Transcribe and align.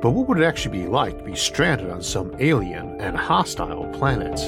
but 0.00 0.12
what 0.12 0.26
would 0.28 0.38
it 0.38 0.44
actually 0.44 0.78
be 0.78 0.86
like 0.86 1.18
to 1.18 1.24
be 1.24 1.34
stranded 1.34 1.90
on 1.90 2.02
some 2.02 2.34
alien 2.38 2.98
and 3.00 3.16
hostile 3.16 3.86
planet? 3.92 4.38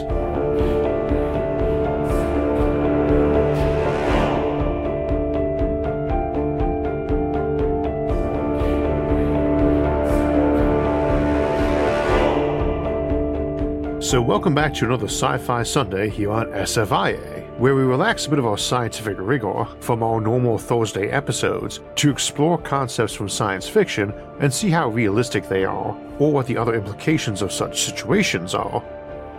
So, 14.02 14.20
welcome 14.20 14.54
back 14.54 14.74
to 14.74 14.84
another 14.84 15.06
Sci 15.06 15.38
Fi 15.38 15.62
Sunday 15.62 16.10
here 16.10 16.32
on 16.32 16.48
SFIA, 16.48 17.31
where 17.58 17.74
we 17.74 17.82
relax 17.82 18.26
a 18.26 18.30
bit 18.30 18.38
of 18.38 18.46
our 18.46 18.58
scientific 18.58 19.16
rigor 19.18 19.66
from 19.80 20.02
our 20.02 20.20
normal 20.20 20.58
Thursday 20.58 21.10
episodes 21.10 21.80
to 21.96 22.10
explore 22.10 22.58
concepts 22.58 23.12
from 23.12 23.28
science 23.28 23.68
fiction 23.68 24.12
and 24.40 24.52
see 24.52 24.70
how 24.70 24.88
realistic 24.88 25.48
they 25.48 25.64
are, 25.64 25.96
or 26.18 26.32
what 26.32 26.46
the 26.46 26.56
other 26.56 26.74
implications 26.74 27.42
of 27.42 27.52
such 27.52 27.82
situations 27.82 28.54
are. 28.54 28.82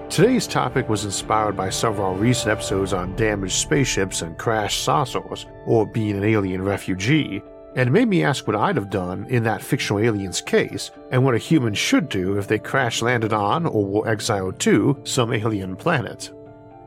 Today's 0.10 0.46
topic 0.46 0.90
was 0.90 1.06
inspired 1.06 1.58
by 1.58 1.70
several 1.70 2.14
recent 2.14 2.50
episodes 2.50 2.94
on 2.94 3.16
damaged 3.16 3.56
spaceships 3.56 4.22
and 4.22 4.38
crashed 4.38 4.84
saucers, 4.84 5.48
or 5.66 5.88
being 5.88 6.16
an 6.16 6.24
alien 6.24 6.62
refugee, 6.62 7.42
and 7.76 7.92
made 7.92 8.08
me 8.08 8.24
ask 8.24 8.46
what 8.46 8.56
I'd 8.56 8.76
have 8.76 8.92
done 8.92 9.26
in 9.30 9.44
that 9.46 9.64
fictional 9.64 10.04
alien's 10.04 10.40
case, 10.40 10.92
and 11.10 11.24
what 11.24 11.34
a 11.34 11.40
human 11.40 11.74
should 11.74 12.10
do 12.10 12.38
if 12.38 12.48
they 12.48 12.60
crash 12.60 13.02
landed 13.02 13.34
on 13.34 13.66
or 13.66 13.84
were 13.84 14.08
exiled 14.08 14.60
to 14.60 15.02
some 15.04 15.34
alien 15.34 15.76
planet. 15.76 16.32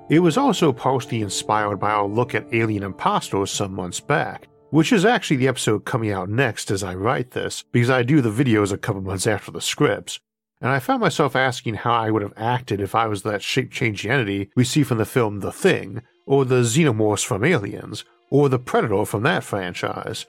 It 0.09 0.21
was 0.21 0.37
also 0.37 0.73
partially 0.73 1.21
inspired 1.21 1.79
by 1.79 1.91
our 1.91 2.07
look 2.07 2.35
at 2.35 2.47
alien 2.55 2.85
impostors 2.85 3.51
some 3.51 3.75
months 3.75 3.99
back, 3.99 4.47
which 4.71 4.93
is 4.93 5.05
actually 5.05 5.39
the 5.39 5.49
episode 5.49 5.85
coming 5.85 6.13
out 6.13 6.29
next 6.29 6.71
as 6.71 6.85
I 6.85 6.95
write 6.95 7.33
this, 7.33 7.65
because 7.73 7.91
I 7.91 8.05
do 8.05 8.21
the 8.21 8.31
videos 8.31 8.71
a 8.71 8.79
couple 8.79 9.03
months 9.03 9.27
after 9.27 9.51
the 9.51 9.61
scripts. 9.61 10.21
And 10.61 10.71
I 10.71 10.79
found 10.79 11.01
myself 11.01 11.35
asking 11.35 11.75
how 11.75 11.93
I 11.93 12.13
would 12.13 12.23
have 12.23 12.35
acted 12.37 12.81
if 12.81 12.95
I 12.95 13.09
was 13.09 13.25
that 13.25 13.43
shape 13.43 13.73
changing 13.73 14.11
entity 14.13 14.51
we 14.55 14.63
see 14.63 14.85
from 14.85 14.99
the 14.99 15.05
film 15.05 15.41
The 15.41 15.53
Thing, 15.53 16.03
or 16.25 16.45
the 16.45 16.63
Xenomorphs 16.63 17.25
from 17.25 17.45
Aliens, 17.45 18.05
or 18.31 18.49
the 18.49 18.61
Predator 18.61 19.05
from 19.07 19.25
that 19.25 19.43
franchise. 19.43 20.25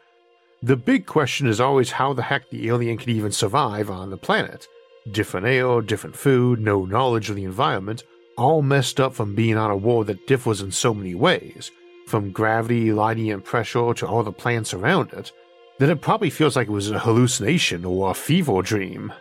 The 0.64 0.76
big 0.76 1.06
question 1.06 1.46
is 1.46 1.62
always 1.62 1.92
how 1.92 2.14
the 2.14 2.24
heck 2.24 2.50
the 2.50 2.68
alien 2.68 2.98
can 2.98 3.12
even 3.12 3.32
survive 3.32 3.92
on 3.92 4.10
the 4.10 4.18
planet. 4.18 4.68
Different 5.12 5.46
air, 5.46 5.82
different 5.82 6.16
food, 6.16 6.60
no 6.60 6.84
knowledge 6.84 7.30
of 7.30 7.36
the 7.36 7.44
environment, 7.44 8.04
all 8.38 8.62
messed 8.62 9.00
up 9.00 9.14
from 9.14 9.36
being 9.36 9.58
on 9.58 9.72
a 9.72 9.76
world 9.76 10.08
that 10.08 10.28
differs 10.28 10.62
in 10.62 10.72
so 10.72 10.94
many 10.94 11.16
ways, 11.16 11.72
from 12.06 12.32
gravity, 12.32 12.94
lighting, 12.94 13.32
and 13.32 13.44
pressure 13.44 13.94
to 13.94 14.08
all 14.08 14.24
the 14.24 14.32
plants 14.32 14.74
around 14.74 15.12
it, 15.14 15.32
that 15.80 15.90
it 15.90 16.02
probably 16.02 16.30
feels 16.30 16.56
like 16.56 16.68
it 16.68 16.72
was 16.72 16.90
a 16.90 17.00
hallucination 17.00 17.84
or 17.84 18.12
a 18.12 18.14
fever 18.14 18.62
dream. 18.62 19.12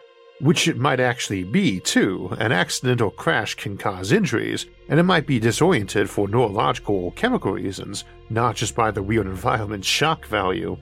Which 0.41 0.69
it 0.69 0.77
might 0.77 1.00
actually 1.00 1.44
be, 1.44 1.81
too. 1.81 2.37
An 2.39 2.53
accident 2.53 3.00
or 3.00 3.11
crash 3.11 3.55
can 3.55 3.78
cause 3.78 4.12
injuries, 4.12 4.67
and 4.89 5.00
it 5.00 5.05
might 5.05 5.27
be 5.27 5.41
disoriented 5.41 6.11
for 6.11 6.28
neurological 6.28 6.94
or 6.94 7.12
chemical 7.12 7.53
reasons, 7.53 8.05
not 8.28 8.55
just 8.55 8.75
by 8.75 8.91
the 8.91 9.03
weird 9.03 9.27
environment 9.27 9.82
shock 9.82 10.26
value. 10.26 10.76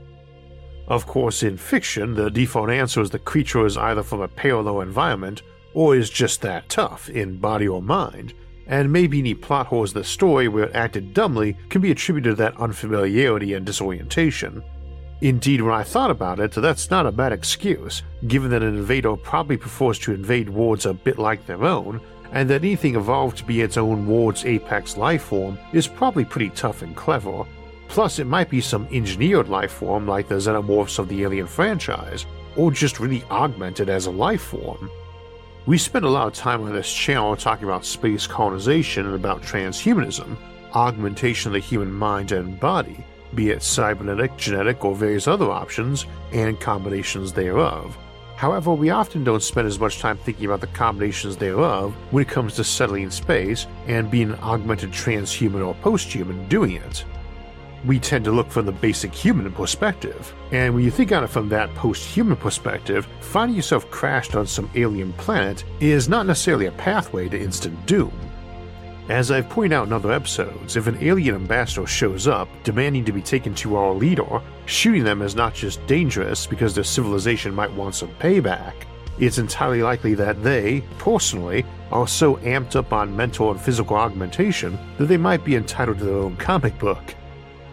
Of 0.89 1.07
course, 1.07 1.45
in 1.45 1.57
fiction, 1.57 2.15
the 2.15 2.31
default 2.31 2.69
answer 2.69 3.01
is 3.01 3.11
the 3.11 3.19
creature 3.21 3.65
is 3.65 3.77
either 3.77 4.03
from 4.03 4.23
a 4.23 4.29
parallel 4.29 4.81
environment 4.81 5.43
or 5.75 5.97
is 5.97 6.09
just 6.09 6.41
that 6.41 6.69
tough 6.69 7.09
in 7.11 7.37
body 7.37 7.69
or 7.69 7.83
mind, 7.83 8.33
and 8.67 8.93
maybe 8.93 9.19
any 9.19 9.35
plot 9.35 9.67
holes 9.67 9.93
in 9.93 10.01
the 10.01 10.05
story 10.05 10.49
where 10.49 10.65
it 10.65 10.75
acted 10.75 11.13
dumbly 11.13 11.57
can 11.69 11.83
be 11.83 11.91
attributed 11.91 12.33
to 12.33 12.37
that 12.37 12.57
unfamiliarity 12.59 13.55
and 13.55 13.67
disorientation. 13.67 14.63
Indeed, 15.21 15.61
when 15.61 15.75
I 15.75 15.83
thought 15.83 16.11
about 16.11 16.41
it, 16.41 16.53
that's 16.53 16.91
not 16.91 17.07
a 17.07 17.13
bad 17.13 17.33
excuse, 17.33 18.03
given 18.27 18.51
that 18.51 18.63
an 18.63 18.75
invader 18.75 19.17
probably 19.17 19.57
prefers 19.57 19.99
to 20.01 20.15
invade 20.15 20.49
worlds 20.49 20.87
a 20.87 20.95
bit 20.95 21.19
like 21.19 21.47
their 21.47 21.65
own, 21.65 22.01
and 22.33 22.49
that 22.49 22.63
anything 22.63 22.97
evolved 22.97 23.39
to 23.39 23.45
be 23.45 23.61
its 23.61 23.77
own 23.77 24.07
world's 24.07 24.45
apex 24.45 24.97
life 24.97 25.25
form 25.25 25.59
is 25.73 25.87
probably 25.87 26.25
pretty 26.25 26.51
tough 26.51 26.83
and 26.83 26.97
clever, 26.97 27.45
Plus, 27.89 28.19
it 28.19 28.27
might 28.27 28.51
be 28.51 28.61
some 28.61 28.89
engineered 28.91 29.49
life 29.49 29.71
form 29.71 30.07
like 30.07 30.29
the 30.29 30.35
xenomorphs 30.35 30.99
of 30.99 31.09
the 31.09 31.23
Alien 31.23 31.47
franchise, 31.47 32.27
or 32.57 32.71
just 32.71 33.01
really 33.01 33.23
augmented 33.31 33.89
as 33.89 34.07
a 34.07 34.11
life 34.11 34.43
form. 34.43 34.91
We 35.67 35.79
spend 35.79 36.05
a 36.05 36.11
lot 36.11 36.27
of 36.27 36.35
time 36.35 36.63
on 36.63 36.75
this 36.75 36.93
channel 36.93 37.35
talking 37.37 37.65
about 37.65 37.87
space 37.87 38.27
colonization 38.27 39.07
and 39.07 39.15
about 39.15 39.41
transhumanism, 39.41 40.37
augmentation 40.75 41.49
of 41.49 41.53
the 41.55 41.59
human 41.59 41.91
mind 41.91 42.33
and 42.33 42.61
body, 42.61 43.03
be 43.35 43.49
it 43.49 43.63
cybernetic, 43.63 44.37
genetic, 44.37 44.85
or 44.85 44.95
various 44.95 45.27
other 45.27 45.51
options, 45.51 46.05
and 46.33 46.61
combinations 46.61 47.33
thereof. 47.33 47.97
However, 48.37 48.75
we 48.75 48.91
often 48.91 49.25
don't 49.25 49.43
spend 49.43 49.67
as 49.67 49.81
much 49.81 50.01
time 50.01 50.19
thinking 50.19 50.45
about 50.45 50.61
the 50.61 50.67
combinations 50.67 51.39
thereof 51.39 51.95
when 52.11 52.27
it 52.27 52.29
comes 52.29 52.57
to 52.57 52.65
settling 52.65 53.05
in 53.05 53.11
space 53.11 53.67
and 53.87 54.11
being 54.11 54.33
an 54.33 54.41
augmented 54.41 54.91
transhuman 54.91 55.67
or 55.67 55.75
posthuman 55.77 56.47
doing 56.51 56.73
it 56.73 57.07
we 57.87 57.99
tend 57.99 58.25
to 58.25 58.33
look 58.33 58.51
from 58.51 58.67
the 58.67 58.73
basic 58.73 59.15
human 59.15 59.51
perspective. 59.53 60.35
And 60.53 60.75
when 60.75 60.85
you 60.85 60.91
think 60.91 61.13
on 61.13 61.25
it 61.25 61.31
from 61.31 61.49
that 61.51 61.75
post 61.75 62.05
human 62.05 62.37
perspective, 62.37 63.07
finding 63.21 63.57
yourself 63.57 63.91
crashed 63.91 64.35
on 64.35 64.47
some 64.47 64.71
alien 64.75 65.13
planet 65.15 65.65
is 65.81 66.09
not 66.09 66.27
necessarily 66.27 66.67
a 66.67 66.73
pathway 66.73 67.29
to 67.29 67.41
instant 67.41 67.85
doom. 67.87 68.13
As 69.11 69.31
I've 69.31 69.51
pointed 69.51 69.77
out 69.77 69.87
in 69.87 69.93
other 69.93 70.13
episodes, 70.13 70.77
if 70.77 70.87
an 70.87 70.97
alien 71.03 71.35
ambassador 71.35 71.87
shows 71.87 72.27
up 72.27 72.49
demanding 72.63 73.05
to 73.05 73.13
be 73.13 73.21
taken 73.21 73.55
to 73.57 73.77
our 73.77 73.93
leader, 73.93 74.41
shooting 74.65 75.05
them 75.05 75.21
is 75.21 75.35
not 75.35 75.53
just 75.53 75.87
dangerous 75.87 76.47
because 76.47 76.75
their 76.75 76.85
civilization 76.85 77.55
might 77.55 77.73
want 77.73 77.95
some 77.95 78.09
payback. 78.15 78.73
It's 79.19 79.37
entirely 79.37 79.83
likely 79.83 80.15
that 80.15 80.43
they, 80.43 80.83
personally, 80.97 81.67
are 81.93 82.09
so 82.09 82.37
amped 82.37 82.77
up 82.77 82.95
on 82.95 83.15
mental 83.15 83.51
and 83.51 83.61
physical 83.61 83.97
augmentation 83.97 84.79
that 84.97 85.07
they 85.07 85.19
might 85.19 85.45
be 85.45 85.55
entitled 85.55 85.99
to 85.99 86.05
their 86.05 86.15
own 86.15 86.37
comic 86.37 86.79
book. 86.79 87.15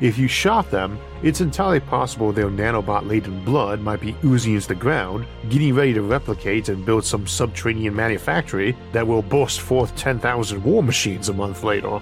If 0.01 0.17
you 0.17 0.27
shot 0.27 0.71
them, 0.71 0.97
it's 1.21 1.41
entirely 1.41 1.79
possible 1.79 2.31
their 2.31 2.49
nanobot 2.49 3.07
laden 3.07 3.45
blood 3.45 3.81
might 3.81 4.01
be 4.01 4.15
oozing 4.25 4.55
into 4.55 4.69
the 4.69 4.73
ground, 4.73 5.27
getting 5.47 5.75
ready 5.75 5.93
to 5.93 6.01
replicate 6.01 6.69
and 6.69 6.83
build 6.83 7.05
some 7.05 7.27
subterranean 7.27 7.95
manufactory 7.95 8.75
that 8.93 9.05
will 9.05 9.21
burst 9.21 9.61
forth 9.61 9.95
10,000 9.95 10.63
war 10.63 10.81
machines 10.81 11.29
a 11.29 11.33
month 11.33 11.63
later. 11.63 12.01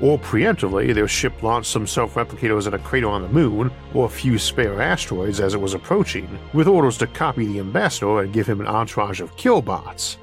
Or 0.00 0.18
preemptively, 0.18 0.92
their 0.92 1.06
ship 1.06 1.40
launched 1.44 1.70
some 1.70 1.86
self 1.86 2.14
replicators 2.14 2.66
at 2.66 2.74
a 2.74 2.80
crater 2.80 3.08
on 3.08 3.22
the 3.22 3.28
moon, 3.28 3.70
or 3.94 4.06
a 4.06 4.10
few 4.10 4.40
spare 4.40 4.82
asteroids 4.82 5.38
as 5.38 5.54
it 5.54 5.60
was 5.60 5.74
approaching, 5.74 6.28
with 6.52 6.66
orders 6.66 6.98
to 6.98 7.06
copy 7.06 7.46
the 7.46 7.60
ambassador 7.60 8.22
and 8.22 8.32
give 8.32 8.48
him 8.48 8.60
an 8.60 8.66
entourage 8.66 9.20
of 9.20 9.36
killbots. 9.36 10.16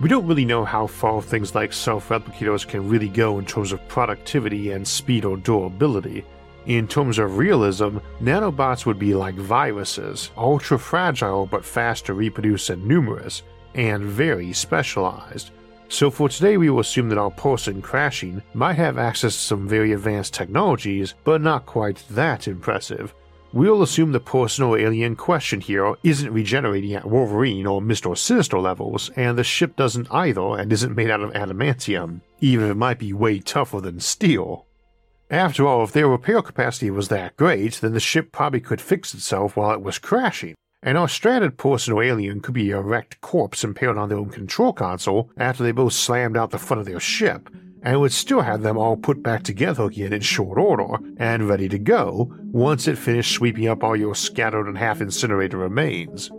We 0.00 0.08
don't 0.08 0.26
really 0.26 0.44
know 0.44 0.64
how 0.64 0.86
far 0.86 1.20
things 1.20 1.54
like 1.54 1.72
self 1.72 2.10
replicators 2.10 2.66
can 2.66 2.88
really 2.88 3.08
go 3.08 3.40
in 3.40 3.44
terms 3.44 3.72
of 3.72 3.86
productivity 3.88 4.70
and 4.70 4.86
speed 4.86 5.24
or 5.24 5.36
durability, 5.36 6.24
in 6.66 6.88
terms 6.88 7.18
of 7.18 7.38
realism, 7.38 7.98
nanobots 8.20 8.86
would 8.86 8.98
be 8.98 9.14
like 9.14 9.34
viruses, 9.34 10.30
ultra 10.36 10.78
fragile 10.78 11.46
but 11.46 11.64
fast 11.64 12.06
to 12.06 12.14
reproduce 12.14 12.70
and 12.70 12.84
numerous, 12.86 13.42
and 13.74 14.04
very 14.04 14.52
specialized. 14.52 15.50
So 15.88 16.10
for 16.10 16.28
today, 16.28 16.56
we 16.56 16.70
will 16.70 16.80
assume 16.80 17.08
that 17.10 17.18
our 17.18 17.30
person 17.30 17.82
crashing 17.82 18.42
might 18.54 18.74
have 18.74 18.98
access 18.98 19.34
to 19.34 19.40
some 19.40 19.68
very 19.68 19.92
advanced 19.92 20.34
technologies, 20.34 21.14
but 21.24 21.40
not 21.40 21.66
quite 21.66 22.02
that 22.10 22.48
impressive. 22.48 23.14
We'll 23.52 23.82
assume 23.82 24.10
the 24.10 24.18
person 24.18 24.64
or 24.64 24.76
alien 24.76 25.14
question 25.14 25.60
here 25.60 25.94
isn't 26.02 26.32
regenerating 26.32 26.94
at 26.94 27.08
Wolverine 27.08 27.66
or 27.66 27.80
Mr. 27.80 28.18
Sinister 28.18 28.58
levels, 28.58 29.10
and 29.14 29.38
the 29.38 29.44
ship 29.44 29.76
doesn't 29.76 30.10
either 30.10 30.58
and 30.58 30.72
isn't 30.72 30.96
made 30.96 31.10
out 31.10 31.20
of 31.20 31.32
adamantium, 31.34 32.22
even 32.40 32.64
if 32.64 32.72
it 32.72 32.76
might 32.76 32.98
be 32.98 33.12
way 33.12 33.38
tougher 33.38 33.80
than 33.80 34.00
steel. 34.00 34.66
After 35.34 35.66
all, 35.66 35.82
if 35.82 35.90
their 35.90 36.06
repair 36.06 36.42
capacity 36.42 36.92
was 36.92 37.08
that 37.08 37.36
great, 37.36 37.80
then 37.80 37.92
the 37.92 37.98
ship 37.98 38.30
probably 38.30 38.60
could 38.60 38.80
fix 38.80 39.12
itself 39.14 39.56
while 39.56 39.72
it 39.72 39.82
was 39.82 39.98
crashing, 39.98 40.54
and 40.80 40.96
our 40.96 41.08
stranded 41.08 41.58
personal 41.58 42.00
alien 42.00 42.38
could 42.38 42.54
be 42.54 42.70
a 42.70 42.80
wrecked 42.80 43.20
corpse 43.20 43.64
impaled 43.64 43.98
on 43.98 44.08
their 44.08 44.18
own 44.18 44.30
control 44.30 44.72
console 44.72 45.32
after 45.36 45.64
they 45.64 45.72
both 45.72 45.92
slammed 45.92 46.36
out 46.36 46.52
the 46.52 46.58
front 46.58 46.78
of 46.78 46.86
their 46.86 47.00
ship, 47.00 47.50
and 47.82 48.00
would 48.00 48.12
still 48.12 48.42
have 48.42 48.62
them 48.62 48.78
all 48.78 48.96
put 48.96 49.24
back 49.24 49.42
together 49.42 49.86
again 49.86 50.12
in 50.12 50.20
short 50.20 50.56
order 50.56 51.04
and 51.16 51.48
ready 51.48 51.68
to 51.68 51.80
go 51.80 52.32
once 52.52 52.86
it 52.86 52.96
finished 52.96 53.34
sweeping 53.34 53.66
up 53.66 53.82
all 53.82 53.96
your 53.96 54.14
scattered 54.14 54.68
and 54.68 54.78
half 54.78 55.00
incinerated 55.00 55.58
remains. 55.58 56.30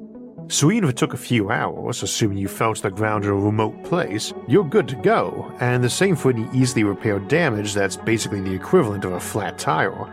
So 0.47 0.69
if 0.69 0.83
it 0.83 0.95
took 0.95 1.15
a 1.15 1.17
few 1.17 1.49
hours, 1.49 2.03
assuming 2.03 2.37
you 2.37 2.47
fell 2.47 2.75
to 2.75 2.81
the 2.81 2.91
ground 2.91 3.23
in 3.23 3.31
a 3.31 3.35
remote 3.35 3.83
place, 3.83 4.31
you're 4.47 4.63
good 4.63 4.87
to 4.89 4.95
go, 4.95 5.51
and 5.59 5.83
the 5.83 5.89
same 5.89 6.15
for 6.15 6.29
any 6.29 6.47
easily 6.53 6.83
repaired 6.83 7.27
damage 7.27 7.73
that's 7.73 7.97
basically 7.97 8.41
the 8.41 8.53
equivalent 8.53 9.05
of 9.05 9.13
a 9.13 9.19
flat 9.19 9.57
tire. 9.57 10.07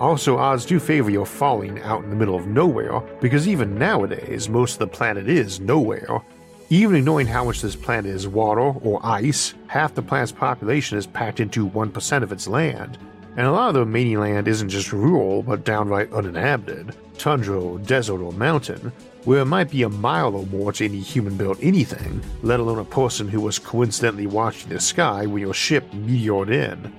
Also, 0.00 0.38
odds 0.38 0.64
do 0.64 0.80
favor 0.80 1.10
your 1.10 1.26
falling 1.26 1.80
out 1.82 2.02
in 2.02 2.10
the 2.10 2.16
middle 2.16 2.36
of 2.36 2.46
nowhere, 2.46 3.00
because 3.20 3.46
even 3.46 3.78
nowadays, 3.78 4.48
most 4.48 4.74
of 4.74 4.78
the 4.78 4.86
planet 4.86 5.28
is 5.28 5.60
nowhere. 5.60 6.22
Even 6.70 6.96
ignoring 6.96 7.26
how 7.26 7.44
much 7.44 7.60
this 7.60 7.76
planet 7.76 8.06
is 8.06 8.26
water 8.26 8.60
or 8.60 8.98
ice, 9.04 9.54
half 9.66 9.94
the 9.94 10.02
planet's 10.02 10.32
population 10.32 10.96
is 10.96 11.06
packed 11.06 11.38
into 11.38 11.68
1% 11.68 12.22
of 12.22 12.32
its 12.32 12.48
land, 12.48 12.96
and 13.36 13.46
a 13.46 13.52
lot 13.52 13.68
of 13.68 13.74
the 13.74 13.80
remaining 13.80 14.20
land 14.20 14.48
isn't 14.48 14.70
just 14.70 14.92
rural 14.92 15.42
but 15.42 15.64
downright 15.64 16.10
uninhabited, 16.14 16.96
tundra 17.18 17.78
desert 17.80 18.22
or 18.22 18.32
mountain, 18.32 18.90
where 19.26 19.40
it 19.40 19.46
might 19.46 19.70
be 19.70 19.82
a 19.82 19.88
mile 19.88 20.36
or 20.36 20.46
more 20.46 20.72
to 20.72 20.84
any 20.84 21.00
human 21.00 21.36
built 21.36 21.58
anything, 21.60 22.22
let 22.42 22.60
alone 22.60 22.78
a 22.78 22.84
person 22.84 23.28
who 23.28 23.40
was 23.40 23.58
coincidentally 23.58 24.28
watching 24.28 24.68
the 24.70 24.80
sky 24.80 25.26
when 25.26 25.42
your 25.42 25.52
ship 25.52 25.84
meteored 25.90 26.48
in. 26.48 26.94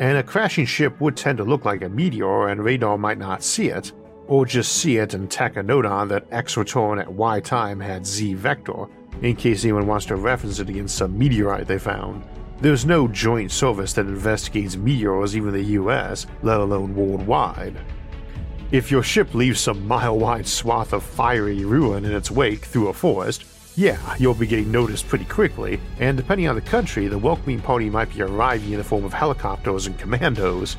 And 0.00 0.18
a 0.18 0.24
crashing 0.24 0.66
ship 0.66 1.00
would 1.00 1.16
tend 1.16 1.38
to 1.38 1.44
look 1.44 1.64
like 1.64 1.82
a 1.82 1.88
meteor 1.88 2.48
and 2.48 2.64
radar 2.64 2.98
might 2.98 3.18
not 3.18 3.44
see 3.44 3.68
it, 3.68 3.92
or 4.26 4.44
just 4.44 4.72
see 4.72 4.96
it 4.96 5.14
and 5.14 5.30
tack 5.30 5.56
a 5.56 5.62
note 5.62 5.86
on 5.86 6.08
that 6.08 6.26
X 6.32 6.56
return 6.56 6.98
at 6.98 7.12
Y 7.12 7.38
time 7.38 7.78
had 7.78 8.04
Z 8.04 8.34
vector, 8.34 8.86
in 9.20 9.36
case 9.36 9.62
anyone 9.62 9.86
wants 9.86 10.06
to 10.06 10.16
reference 10.16 10.58
it 10.58 10.68
against 10.68 10.96
some 10.96 11.16
meteorite 11.16 11.68
they 11.68 11.78
found. 11.78 12.24
There's 12.60 12.84
no 12.84 13.06
joint 13.06 13.52
service 13.52 13.92
that 13.92 14.06
investigates 14.06 14.76
meteors 14.76 15.36
even 15.36 15.52
the 15.52 15.62
US, 15.62 16.26
let 16.42 16.58
alone 16.58 16.96
worldwide. 16.96 17.76
If 18.72 18.90
your 18.90 19.02
ship 19.02 19.34
leaves 19.34 19.60
some 19.60 19.86
mile 19.86 20.18
wide 20.18 20.46
swath 20.46 20.94
of 20.94 21.02
fiery 21.02 21.62
ruin 21.62 22.06
in 22.06 22.12
its 22.12 22.30
wake 22.30 22.64
through 22.64 22.88
a 22.88 22.94
forest, 22.94 23.44
yeah, 23.76 24.16
you'll 24.18 24.32
be 24.32 24.46
getting 24.46 24.72
noticed 24.72 25.08
pretty 25.08 25.26
quickly, 25.26 25.78
and 25.98 26.16
depending 26.16 26.48
on 26.48 26.54
the 26.54 26.62
country, 26.62 27.06
the 27.06 27.18
welcoming 27.18 27.60
party 27.60 27.90
might 27.90 28.14
be 28.14 28.22
arriving 28.22 28.72
in 28.72 28.78
the 28.78 28.84
form 28.84 29.04
of 29.04 29.12
helicopters 29.12 29.86
and 29.86 29.98
commandos. 29.98 30.78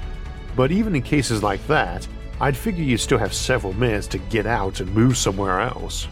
But 0.55 0.71
even 0.71 0.95
in 0.95 1.03
cases 1.03 1.43
like 1.43 1.65
that, 1.67 2.07
I'd 2.41 2.57
figure 2.57 2.83
you'd 2.83 2.97
still 2.97 3.19
have 3.19 3.31
several 3.31 3.73
minutes 3.73 4.07
to 4.07 4.17
get 4.17 4.47
out 4.47 4.79
and 4.79 4.91
move 4.91 5.15
somewhere 5.15 5.61
else. 5.61 6.07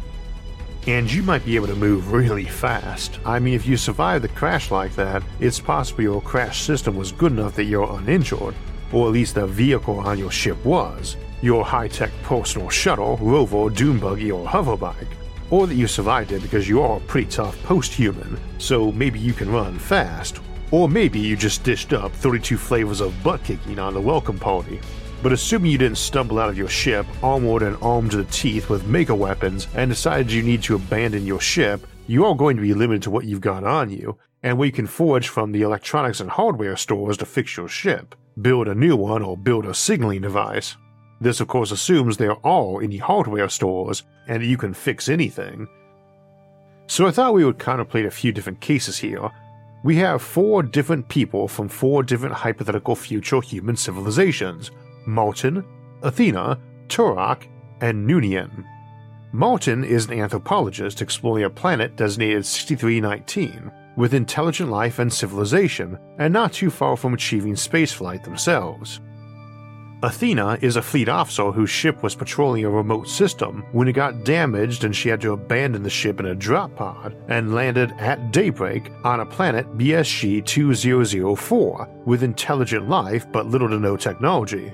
And 0.86 1.12
you 1.12 1.24
might 1.24 1.44
be 1.46 1.56
able 1.56 1.66
to 1.66 1.76
move 1.76 2.12
really 2.14 2.46
fast. 2.46 3.20
I 3.26 3.40
mean, 3.40 3.56
if 3.56 3.66
you 3.66 3.76
survive 3.76 4.22
the 4.22 4.28
crash 4.28 4.70
like 4.70 4.94
that, 4.98 5.24
it's 5.40 5.60
possible 5.60 6.04
your 6.04 6.22
crash 6.22 6.62
system 6.62 6.96
was 6.96 7.12
good 7.12 7.32
enough 7.32 7.56
that 7.56 7.64
you're 7.64 7.92
uninjured, 7.98 8.54
or 8.92 9.08
at 9.08 9.14
least 9.14 9.34
the 9.34 9.48
vehicle 9.48 10.00
on 10.00 10.20
your 10.20 10.30
ship 10.30 10.64
was 10.64 11.18
your 11.42 11.66
high 11.66 11.88
tech 11.88 12.12
personal 12.24 12.70
shuttle, 12.70 13.18
rover, 13.18 13.70
doom 13.70 14.00
buggy, 14.00 14.32
or 14.32 14.48
hoverbike. 14.48 15.08
Or 15.50 15.68
that 15.68 15.76
you 15.76 15.88
survived 15.88 16.32
it 16.32 16.42
because 16.42 16.70
you 16.70 16.82
are 16.82 16.98
a 16.98 17.02
pretty 17.02 17.30
tough 17.30 17.62
post 17.64 17.92
human, 17.94 18.40
so 18.58 18.92
maybe 18.92 19.20
you 19.20 19.34
can 19.34 19.52
run 19.52 19.78
fast. 19.78 20.40
Or 20.72 20.88
maybe 20.88 21.20
you 21.20 21.36
just 21.36 21.64
dished 21.64 21.92
up 21.92 22.14
32 22.14 22.58
flavors 22.58 23.02
of 23.02 23.22
butt 23.24 23.44
kicking 23.44 23.78
on 23.78 23.94
the 23.94 24.02
welcome 24.02 24.40
party. 24.40 24.80
But 25.22 25.34
assuming 25.34 25.72
you 25.72 25.78
didn't 25.78 25.98
stumble 25.98 26.40
out 26.40 26.50
of 26.50 26.58
your 26.58 26.70
ship, 26.70 27.06
armored 27.22 27.62
and 27.62 27.78
armed 27.82 28.12
to 28.12 28.18
the 28.18 28.32
teeth 28.32 28.70
with 28.70 28.88
mega 28.88 29.14
weapons, 29.14 29.68
and 29.76 29.92
decided 29.92 30.32
you 30.32 30.42
need 30.42 30.64
to 30.64 30.76
abandon 30.76 31.26
your 31.26 31.42
ship, 31.42 31.86
you 32.08 32.26
are 32.26 32.36
going 32.36 32.56
to 32.56 32.62
be 32.62 32.74
limited 32.74 33.04
to 33.04 33.12
what 33.12 33.26
you've 33.26 33.42
got 33.42 33.64
on 33.64 33.90
you, 33.90 34.18
and 34.42 34.58
what 34.58 34.66
you 34.66 34.72
can 34.72 34.88
forge 34.88 35.28
from 35.28 35.52
the 35.52 35.62
electronics 35.62 36.22
and 36.22 36.30
hardware 36.30 36.76
stores 36.76 37.18
to 37.18 37.26
fix 37.26 37.56
your 37.56 37.68
ship, 37.68 38.16
build 38.42 38.68
a 38.68 38.74
new 38.74 38.96
one, 38.96 39.22
or 39.22 39.38
build 39.38 39.66
a 39.66 39.74
signaling 39.74 40.22
device. 40.22 40.76
This, 41.22 41.40
of 41.40 41.48
course, 41.48 41.70
assumes 41.72 42.18
there 42.18 42.46
are 42.46 42.82
any 42.82 42.98
hardware 42.98 43.48
stores 43.48 44.02
and 44.28 44.44
you 44.44 44.58
can 44.58 44.74
fix 44.74 45.08
anything. 45.08 45.68
So 46.88 47.06
I 47.06 47.12
thought 47.12 47.36
we 47.36 47.46
would 47.46 47.60
contemplate 47.60 48.08
a 48.08 48.12
few 48.12 48.32
different 48.32 48.60
cases 48.60 48.98
here. 48.98 49.30
We 49.84 49.96
have 49.98 50.24
four 50.24 50.64
different 50.64 51.08
people 51.08 51.48
from 51.48 51.70
four 51.70 52.02
different 52.02 52.36
hypothetical 52.36 52.96
future 52.96 53.40
human 53.40 53.76
civilizations 53.76 54.72
Martin, 55.06 55.64
Athena, 56.02 56.60
Turok, 56.88 57.48
and 57.82 58.08
Noonien. 58.10 58.66
Martin 59.32 59.84
is 59.84 60.08
an 60.08 60.20
anthropologist 60.20 61.02
exploring 61.02 61.46
a 61.46 61.50
planet 61.50 61.96
designated 61.96 62.46
6319, 62.46 63.72
with 63.96 64.14
intelligent 64.14 64.70
life 64.70 65.00
and 65.00 65.12
civilization, 65.12 65.98
and 66.20 66.34
not 66.34 66.52
too 66.52 66.70
far 66.70 66.98
from 66.98 67.14
achieving 67.14 67.54
spaceflight 67.54 68.24
themselves. 68.24 69.00
Athena 70.04 70.58
is 70.62 70.78
a 70.78 70.82
fleet 70.82 71.08
officer 71.08 71.52
whose 71.52 71.70
ship 71.70 72.02
was 72.02 72.16
patrolling 72.16 72.66
a 72.66 72.70
remote 72.70 73.08
system 73.08 73.64
when 73.72 73.88
it 73.88 73.94
got 73.94 74.24
damaged 74.24 74.84
and 74.84 74.96
she 74.96 75.10
had 75.10 75.22
to 75.22 75.34
abandon 75.34 75.84
the 75.84 75.92
ship 75.92 76.20
in 76.20 76.26
a 76.26 76.34
drop 76.34 76.76
pod 76.76 77.16
and 77.28 77.54
landed 77.54 77.92
at 78.00 78.32
daybreak 78.32 78.92
on 79.04 79.20
a 79.20 79.26
planet 79.26 79.68
BSG 79.78 80.44
2004 80.44 81.88
with 82.06 82.24
intelligent 82.24 82.90
life 82.90 83.32
but 83.32 83.46
little 83.46 83.70
to 83.70 83.78
no 83.78 83.96
technology. 83.96 84.74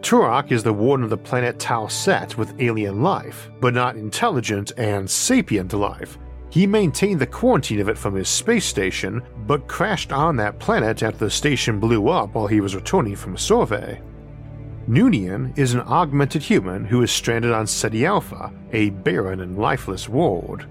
Turok 0.00 0.52
is 0.52 0.62
the 0.62 0.72
warden 0.72 1.02
of 1.02 1.10
the 1.10 1.16
planet 1.16 1.58
Tau 1.58 1.88
Set 1.88 2.38
with 2.38 2.54
alien 2.60 3.02
life, 3.02 3.50
but 3.60 3.74
not 3.74 3.96
intelligent 3.96 4.70
and 4.76 5.10
sapient 5.10 5.72
life. 5.72 6.18
He 6.50 6.68
maintained 6.68 7.20
the 7.20 7.26
quarantine 7.26 7.80
of 7.80 7.88
it 7.88 7.98
from 7.98 8.14
his 8.14 8.28
space 8.28 8.64
station, 8.64 9.22
but 9.48 9.66
crashed 9.66 10.12
on 10.12 10.36
that 10.36 10.60
planet 10.60 11.02
after 11.02 11.24
the 11.24 11.30
station 11.30 11.80
blew 11.80 12.08
up 12.08 12.34
while 12.34 12.46
he 12.46 12.60
was 12.60 12.76
returning 12.76 13.16
from 13.16 13.34
a 13.34 13.38
survey. 13.38 14.00
Noonien 14.88 15.56
is 15.58 15.74
an 15.74 15.80
augmented 15.80 16.42
human 16.42 16.84
who 16.84 17.02
is 17.02 17.10
stranded 17.10 17.50
on 17.50 17.66
Ceti 17.66 18.06
Alpha, 18.06 18.52
a 18.72 18.90
barren 18.90 19.40
and 19.40 19.58
lifeless 19.58 20.08
world. 20.08 20.64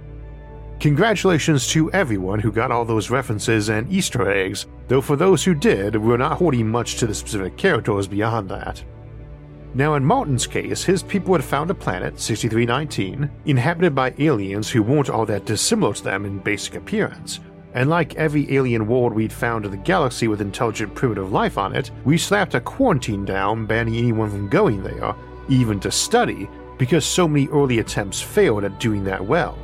Congratulations 0.79 1.67
to 1.67 1.91
everyone 1.91 2.39
who 2.39 2.51
got 2.51 2.71
all 2.71 2.85
those 2.85 3.09
references 3.09 3.67
and 3.67 3.91
Easter 3.91 4.31
eggs, 4.31 4.67
though 4.87 5.01
for 5.01 5.17
those 5.17 5.43
who 5.43 5.53
did, 5.53 5.97
we're 5.97 6.15
not 6.15 6.37
holding 6.37 6.69
much 6.69 6.95
to 6.95 7.07
the 7.07 7.13
specific 7.13 7.57
characters 7.57 8.07
beyond 8.07 8.47
that. 8.49 8.81
Now, 9.73 9.95
in 9.95 10.05
Martin's 10.05 10.47
case, 10.47 10.85
his 10.85 11.03
people 11.03 11.33
had 11.33 11.43
found 11.43 11.69
a 11.69 11.73
planet, 11.73 12.17
6319, 12.17 13.29
inhabited 13.45 13.93
by 13.93 14.13
aliens 14.17 14.69
who 14.69 14.81
weren't 14.81 15.09
all 15.09 15.25
that 15.25 15.45
dissimilar 15.45 15.93
to 15.93 16.03
them 16.03 16.23
in 16.23 16.39
basic 16.39 16.75
appearance. 16.75 17.41
And 17.75 17.89
like 17.89 18.15
every 18.15 18.55
alien 18.55 18.87
world 18.87 19.13
we'd 19.13 19.33
found 19.33 19.65
in 19.65 19.71
the 19.71 19.77
galaxy 19.77 20.29
with 20.29 20.39
intelligent 20.39 20.95
primitive 20.95 21.33
life 21.33 21.57
on 21.57 21.75
it, 21.75 21.91
we 22.05 22.17
slapped 22.17 22.55
a 22.55 22.61
quarantine 22.61 23.25
down 23.25 23.65
banning 23.65 23.97
anyone 23.97 24.29
from 24.29 24.47
going 24.47 24.81
there, 24.81 25.13
even 25.49 25.81
to 25.81 25.91
study, 25.91 26.49
because 26.77 27.05
so 27.05 27.27
many 27.27 27.47
early 27.49 27.79
attempts 27.79 28.21
failed 28.21 28.63
at 28.63 28.79
doing 28.79 29.03
that 29.03 29.23
well. 29.23 29.57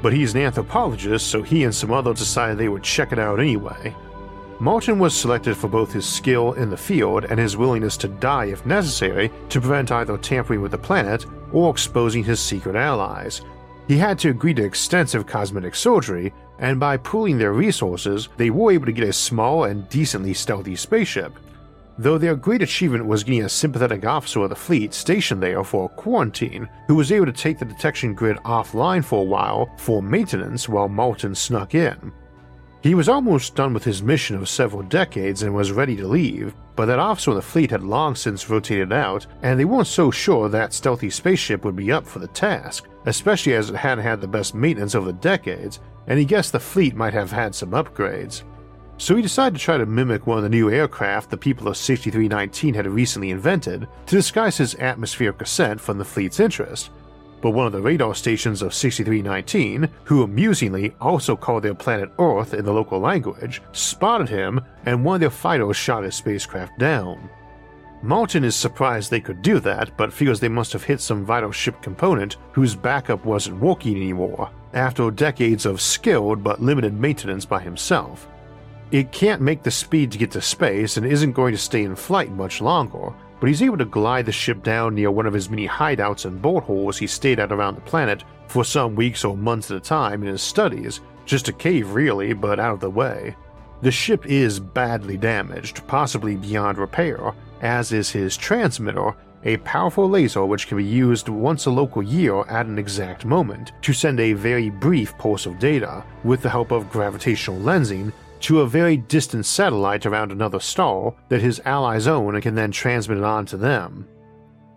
But 0.00 0.12
he's 0.12 0.34
an 0.34 0.40
anthropologist, 0.40 1.26
so 1.26 1.42
he 1.42 1.64
and 1.64 1.74
some 1.74 1.92
others 1.92 2.20
decided 2.20 2.58
they 2.58 2.68
would 2.68 2.84
check 2.84 3.10
it 3.10 3.18
out 3.18 3.40
anyway. 3.40 3.94
Martin 4.60 5.00
was 5.00 5.14
selected 5.14 5.56
for 5.56 5.68
both 5.68 5.92
his 5.92 6.06
skill 6.06 6.52
in 6.52 6.70
the 6.70 6.76
field 6.76 7.24
and 7.24 7.40
his 7.40 7.56
willingness 7.56 7.96
to 7.96 8.08
die 8.08 8.46
if 8.46 8.64
necessary 8.66 9.32
to 9.48 9.60
prevent 9.60 9.90
either 9.90 10.16
tampering 10.16 10.62
with 10.62 10.70
the 10.70 10.78
planet 10.78 11.26
or 11.52 11.70
exposing 11.70 12.22
his 12.22 12.38
secret 12.38 12.76
allies. 12.76 13.40
He 13.88 13.96
had 13.96 14.18
to 14.20 14.30
agree 14.30 14.54
to 14.54 14.64
extensive 14.64 15.26
cosmetic 15.26 15.74
surgery, 15.74 16.32
and 16.58 16.80
by 16.80 16.96
pooling 16.96 17.38
their 17.38 17.52
resources, 17.52 18.28
they 18.36 18.50
were 18.50 18.72
able 18.72 18.86
to 18.86 18.92
get 18.92 19.08
a 19.08 19.12
small 19.12 19.64
and 19.64 19.88
decently 19.88 20.34
stealthy 20.34 20.76
spaceship. 20.76 21.32
Though 21.98 22.18
their 22.18 22.36
great 22.36 22.62
achievement 22.62 23.06
was 23.06 23.24
getting 23.24 23.44
a 23.44 23.48
sympathetic 23.48 24.04
officer 24.04 24.40
of 24.42 24.50
the 24.50 24.56
fleet 24.56 24.94
stationed 24.94 25.42
there 25.42 25.64
for 25.64 25.88
quarantine, 25.88 26.68
who 26.86 26.94
was 26.94 27.10
able 27.10 27.26
to 27.26 27.32
take 27.32 27.58
the 27.58 27.64
detection 27.64 28.14
grid 28.14 28.36
offline 28.38 29.04
for 29.04 29.20
a 29.20 29.24
while 29.24 29.68
for 29.78 30.00
maintenance 30.00 30.68
while 30.68 30.88
Martin 30.88 31.34
snuck 31.34 31.74
in. 31.74 32.12
He 32.80 32.94
was 32.94 33.08
almost 33.08 33.56
done 33.56 33.74
with 33.74 33.82
his 33.82 34.04
mission 34.04 34.36
of 34.36 34.48
several 34.48 34.82
decades 34.82 35.42
and 35.42 35.52
was 35.52 35.72
ready 35.72 35.96
to 35.96 36.06
leave, 36.06 36.54
but 36.76 36.86
that 36.86 37.00
officer 37.00 37.30
of 37.32 37.36
the 37.36 37.42
fleet 37.42 37.72
had 37.72 37.82
long 37.82 38.14
since 38.14 38.48
rotated 38.48 38.92
out, 38.92 39.26
and 39.42 39.58
they 39.58 39.64
weren't 39.64 39.88
so 39.88 40.12
sure 40.12 40.48
that 40.48 40.72
stealthy 40.72 41.10
spaceship 41.10 41.64
would 41.64 41.74
be 41.74 41.90
up 41.90 42.06
for 42.06 42.20
the 42.20 42.28
task, 42.28 42.86
especially 43.08 43.54
as 43.54 43.70
it 43.70 43.76
hadn't 43.76 44.04
had 44.04 44.20
the 44.20 44.28
best 44.28 44.54
maintenance 44.54 44.94
over 44.94 45.06
the 45.06 45.12
decades, 45.18 45.80
and 46.06 46.18
he 46.18 46.24
guessed 46.24 46.52
the 46.52 46.60
fleet 46.60 46.94
might 46.94 47.14
have 47.14 47.30
had 47.30 47.54
some 47.54 47.70
upgrades. 47.70 48.42
So 48.98 49.14
he 49.14 49.22
decided 49.22 49.58
to 49.58 49.64
try 49.64 49.76
to 49.76 49.86
mimic 49.86 50.26
one 50.26 50.38
of 50.38 50.42
the 50.42 50.50
new 50.50 50.70
aircraft 50.70 51.30
the 51.30 51.36
people 51.36 51.68
of 51.68 51.76
6319 51.76 52.74
had 52.74 52.86
recently 52.86 53.30
invented 53.30 53.86
to 54.06 54.16
disguise 54.16 54.58
his 54.58 54.74
atmospheric 54.74 55.40
ascent 55.40 55.80
from 55.80 55.98
the 55.98 56.04
fleet's 56.04 56.40
interest, 56.40 56.90
but 57.40 57.52
one 57.52 57.66
of 57.66 57.72
the 57.72 57.80
radar 57.80 58.14
stations 58.14 58.62
of 58.62 58.74
6319, 58.74 59.88
who 60.04 60.22
amusingly 60.22 60.94
also 61.00 61.36
called 61.36 61.62
their 61.62 61.74
planet 61.74 62.10
Earth 62.18 62.54
in 62.54 62.64
the 62.64 62.72
local 62.72 62.98
language, 62.98 63.62
spotted 63.72 64.28
him 64.28 64.60
and 64.86 65.04
one 65.04 65.16
of 65.16 65.20
their 65.20 65.30
fighters 65.30 65.76
shot 65.76 66.02
his 66.02 66.16
spacecraft 66.16 66.78
down. 66.78 67.30
Martin 68.02 68.44
is 68.44 68.54
surprised 68.54 69.10
they 69.10 69.20
could 69.20 69.42
do 69.42 69.58
that, 69.58 69.96
but 69.96 70.12
feels 70.12 70.38
they 70.38 70.48
must 70.48 70.72
have 70.72 70.84
hit 70.84 71.00
some 71.00 71.24
vital 71.24 71.50
ship 71.50 71.82
component 71.82 72.36
whose 72.52 72.76
backup 72.76 73.24
wasn't 73.24 73.60
working 73.60 73.96
anymore, 73.96 74.50
after 74.72 75.10
decades 75.10 75.66
of 75.66 75.80
skilled 75.80 76.44
but 76.44 76.62
limited 76.62 76.94
maintenance 76.94 77.44
by 77.44 77.60
himself. 77.60 78.28
It 78.92 79.10
can't 79.10 79.42
make 79.42 79.62
the 79.62 79.70
speed 79.70 80.12
to 80.12 80.18
get 80.18 80.30
to 80.32 80.40
space 80.40 80.96
and 80.96 81.04
isn't 81.04 81.32
going 81.32 81.52
to 81.52 81.58
stay 81.58 81.82
in 81.82 81.96
flight 81.96 82.30
much 82.30 82.60
longer, 82.60 83.12
but 83.40 83.48
he's 83.48 83.62
able 83.62 83.78
to 83.78 83.84
glide 83.84 84.26
the 84.26 84.32
ship 84.32 84.62
down 84.62 84.94
near 84.94 85.10
one 85.10 85.26
of 85.26 85.34
his 85.34 85.50
many 85.50 85.66
hideouts 85.66 86.24
and 86.24 86.40
bolt 86.40 86.64
holes 86.64 86.98
he 86.98 87.06
stayed 87.06 87.40
at 87.40 87.52
around 87.52 87.74
the 87.74 87.80
planet 87.82 88.22
for 88.46 88.64
some 88.64 88.94
weeks 88.94 89.24
or 89.24 89.36
months 89.36 89.70
at 89.70 89.76
a 89.76 89.80
time 89.80 90.22
in 90.22 90.28
his 90.28 90.42
studies, 90.42 91.00
just 91.26 91.48
a 91.48 91.52
cave 91.52 91.92
really, 91.92 92.32
but 92.32 92.60
out 92.60 92.74
of 92.74 92.80
the 92.80 92.90
way. 92.90 93.36
The 93.82 93.90
ship 93.90 94.26
is 94.26 94.58
badly 94.58 95.16
damaged, 95.16 95.86
possibly 95.86 96.36
beyond 96.36 96.78
repair, 96.78 97.32
as 97.62 97.92
is 97.92 98.10
his 98.10 98.36
transmitter, 98.36 99.14
a 99.44 99.56
powerful 99.58 100.08
laser 100.08 100.44
which 100.44 100.66
can 100.66 100.76
be 100.78 100.84
used 100.84 101.28
once 101.28 101.66
a 101.66 101.70
local 101.70 102.02
year 102.02 102.40
at 102.48 102.66
an 102.66 102.78
exact 102.78 103.24
moment 103.24 103.72
to 103.82 103.92
send 103.92 104.18
a 104.20 104.32
very 104.32 104.70
brief 104.70 105.16
pulse 105.18 105.46
of 105.46 105.58
data, 105.58 106.04
with 106.24 106.42
the 106.42 106.50
help 106.50 106.70
of 106.70 106.90
gravitational 106.90 107.58
lensing, 107.60 108.12
to 108.40 108.60
a 108.60 108.66
very 108.66 108.96
distant 108.96 109.46
satellite 109.46 110.06
around 110.06 110.32
another 110.32 110.60
star 110.60 111.12
that 111.28 111.40
his 111.40 111.60
allies 111.64 112.06
own 112.06 112.34
and 112.34 112.42
can 112.42 112.54
then 112.54 112.70
transmit 112.70 113.18
it 113.18 113.24
on 113.24 113.46
to 113.46 113.56
them. 113.56 114.06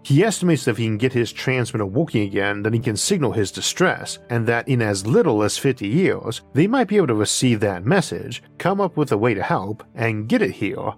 He 0.04 0.24
estimates 0.24 0.66
that 0.66 0.72
if 0.72 0.78
he 0.78 0.86
can 0.86 0.98
get 0.98 1.14
his 1.14 1.32
transmitter 1.32 1.86
working 1.86 2.24
again, 2.24 2.64
then 2.64 2.74
he 2.74 2.80
can 2.80 2.98
signal 2.98 3.34
his 3.34 3.52
distress, 3.52 4.18
and 4.32 4.48
that 4.48 4.68
in 4.68 4.82
as 4.82 5.06
little 5.06 5.44
as 5.44 5.60
50 5.60 5.88
years, 5.88 6.42
they 6.54 6.66
might 6.66 6.88
be 6.88 6.98
able 6.98 7.08
to 7.08 7.14
receive 7.14 7.60
that 7.60 7.86
message, 7.86 8.42
come 8.58 8.82
up 8.82 8.98
with 8.98 9.12
a 9.12 9.18
way 9.18 9.36
to 9.36 9.44
help, 9.44 9.84
and 9.94 10.28
get 10.28 10.42
it 10.42 10.52
here. 10.52 10.94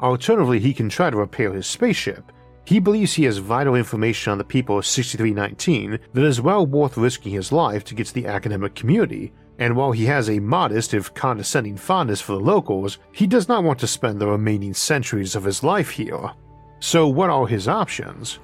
Alternatively, 0.00 0.60
he 0.60 0.72
can 0.72 0.88
try 0.88 1.10
to 1.10 1.16
repair 1.16 1.52
his 1.52 1.66
spaceship. 1.66 2.30
He 2.64 2.78
believes 2.78 3.14
he 3.14 3.24
has 3.24 3.38
vital 3.38 3.74
information 3.74 4.30
on 4.30 4.38
the 4.38 4.44
people 4.44 4.78
of 4.78 4.86
6319 4.86 5.98
that 6.12 6.24
is 6.24 6.40
well 6.40 6.66
worth 6.66 6.96
risking 6.96 7.32
his 7.32 7.50
life 7.50 7.82
to 7.84 7.94
get 7.94 8.08
to 8.08 8.14
the 8.14 8.26
academic 8.26 8.74
community, 8.74 9.32
and 9.58 9.74
while 9.74 9.90
he 9.90 10.06
has 10.06 10.28
a 10.28 10.38
modest 10.38 10.94
if 10.94 11.12
condescending 11.14 11.76
fondness 11.76 12.20
for 12.20 12.32
the 12.32 12.40
locals, 12.40 12.98
he 13.10 13.26
does 13.26 13.48
not 13.48 13.64
want 13.64 13.78
to 13.80 13.86
spend 13.86 14.20
the 14.20 14.26
remaining 14.26 14.74
centuries 14.74 15.34
of 15.34 15.44
his 15.44 15.62
life 15.62 15.90
here. 15.90 16.30
So, 16.80 17.08
what 17.08 17.30
are 17.30 17.46
his 17.46 17.66
options? 17.66 18.38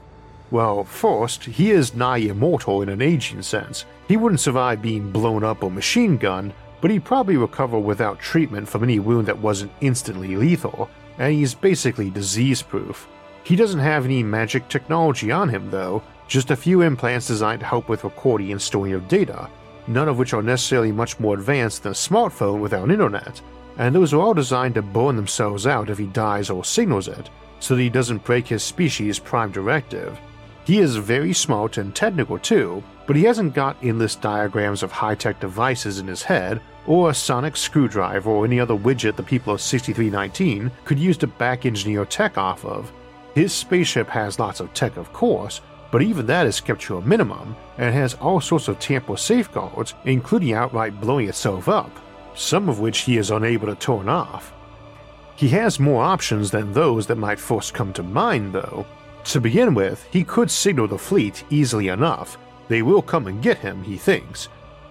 Well, 0.50 0.84
first, 0.84 1.44
he 1.44 1.70
is 1.70 1.94
nigh 1.94 2.18
immortal 2.18 2.82
in 2.82 2.88
an 2.88 3.00
aging 3.02 3.42
sense. 3.42 3.84
He 4.08 4.16
wouldn't 4.16 4.40
survive 4.40 4.82
being 4.82 5.12
blown 5.12 5.44
up 5.44 5.62
or 5.62 5.70
machine 5.70 6.16
gunned, 6.16 6.52
but 6.80 6.90
he'd 6.90 7.04
probably 7.04 7.36
recover 7.36 7.78
without 7.78 8.20
treatment 8.20 8.68
from 8.68 8.82
any 8.82 8.98
wound 8.98 9.26
that 9.26 9.38
wasn't 9.38 9.72
instantly 9.80 10.36
lethal, 10.36 10.90
and 11.18 11.32
he's 11.32 11.54
basically 11.54 12.10
disease 12.10 12.62
proof. 12.62 13.08
He 13.44 13.56
doesn't 13.56 13.80
have 13.80 14.04
any 14.04 14.22
magic 14.22 14.68
technology 14.68 15.30
on 15.30 15.48
him, 15.48 15.70
though, 15.70 16.02
just 16.28 16.50
a 16.50 16.56
few 16.56 16.80
implants 16.80 17.26
designed 17.26 17.60
to 17.60 17.66
help 17.66 17.88
with 17.88 18.04
recording 18.04 18.52
and 18.52 18.60
storing 18.60 18.94
of 18.94 19.08
data, 19.08 19.48
none 19.86 20.08
of 20.08 20.18
which 20.18 20.32
are 20.32 20.42
necessarily 20.42 20.92
much 20.92 21.20
more 21.20 21.34
advanced 21.34 21.82
than 21.82 21.92
a 21.92 21.94
smartphone 21.94 22.60
without 22.60 22.90
internet, 22.90 23.40
and 23.76 23.94
those 23.94 24.12
are 24.12 24.20
all 24.20 24.34
designed 24.34 24.74
to 24.74 24.82
burn 24.82 25.16
themselves 25.16 25.66
out 25.66 25.90
if 25.90 25.98
he 25.98 26.06
dies 26.06 26.48
or 26.48 26.64
signals 26.64 27.08
it, 27.08 27.28
so 27.60 27.74
that 27.74 27.82
he 27.82 27.90
doesn't 27.90 28.24
break 28.24 28.46
his 28.46 28.62
species' 28.62 29.18
prime 29.18 29.50
directive. 29.50 30.18
He 30.64 30.78
is 30.78 30.96
very 30.96 31.34
smart 31.34 31.76
and 31.76 31.94
technical 31.94 32.38
too, 32.38 32.82
but 33.06 33.16
he 33.16 33.24
hasn't 33.24 33.54
got 33.54 33.76
endless 33.82 34.16
diagrams 34.16 34.82
of 34.82 34.90
high 34.90 35.14
tech 35.14 35.38
devices 35.38 35.98
in 35.98 36.06
his 36.06 36.22
head, 36.22 36.60
or 36.86 37.10
a 37.10 37.14
sonic 37.14 37.56
screwdriver 37.56 38.30
or 38.30 38.44
any 38.44 38.58
other 38.58 38.74
widget 38.74 39.16
the 39.16 39.22
people 39.22 39.52
of 39.52 39.60
6319 39.60 40.70
could 40.84 40.98
use 40.98 41.18
to 41.18 41.26
back 41.26 41.66
engineer 41.66 42.04
tech 42.06 42.38
off 42.38 42.64
of. 42.64 42.90
His 43.34 43.52
spaceship 43.52 44.08
has 44.08 44.38
lots 44.38 44.60
of 44.60 44.72
tech, 44.72 44.96
of 44.96 45.12
course, 45.12 45.60
but 45.90 46.02
even 46.02 46.26
that 46.26 46.46
is 46.46 46.60
kept 46.60 46.80
to 46.82 46.96
a 46.96 47.02
minimum 47.02 47.54
and 47.78 47.94
has 47.94 48.14
all 48.14 48.40
sorts 48.40 48.68
of 48.68 48.78
tamper 48.78 49.16
safeguards, 49.16 49.94
including 50.04 50.54
outright 50.54 51.00
blowing 51.00 51.28
itself 51.28 51.68
up, 51.68 51.90
some 52.34 52.68
of 52.68 52.80
which 52.80 53.00
he 53.00 53.18
is 53.18 53.30
unable 53.30 53.66
to 53.66 53.74
turn 53.74 54.08
off. 54.08 54.52
He 55.36 55.48
has 55.48 55.78
more 55.80 56.02
options 56.02 56.50
than 56.50 56.72
those 56.72 57.06
that 57.08 57.18
might 57.18 57.38
first 57.38 57.74
come 57.74 57.92
to 57.94 58.02
mind, 58.02 58.52
though. 58.52 58.86
To 59.24 59.40
begin 59.40 59.74
with, 59.74 60.06
he 60.10 60.22
could 60.22 60.50
signal 60.50 60.86
the 60.86 60.98
fleet 60.98 61.44
easily 61.50 61.88
enough. 61.88 62.38
They 62.68 62.82
will 62.82 63.02
come 63.02 63.26
and 63.26 63.42
get 63.42 63.58
him, 63.58 63.82
he 63.82 63.96
thinks. 63.96 64.48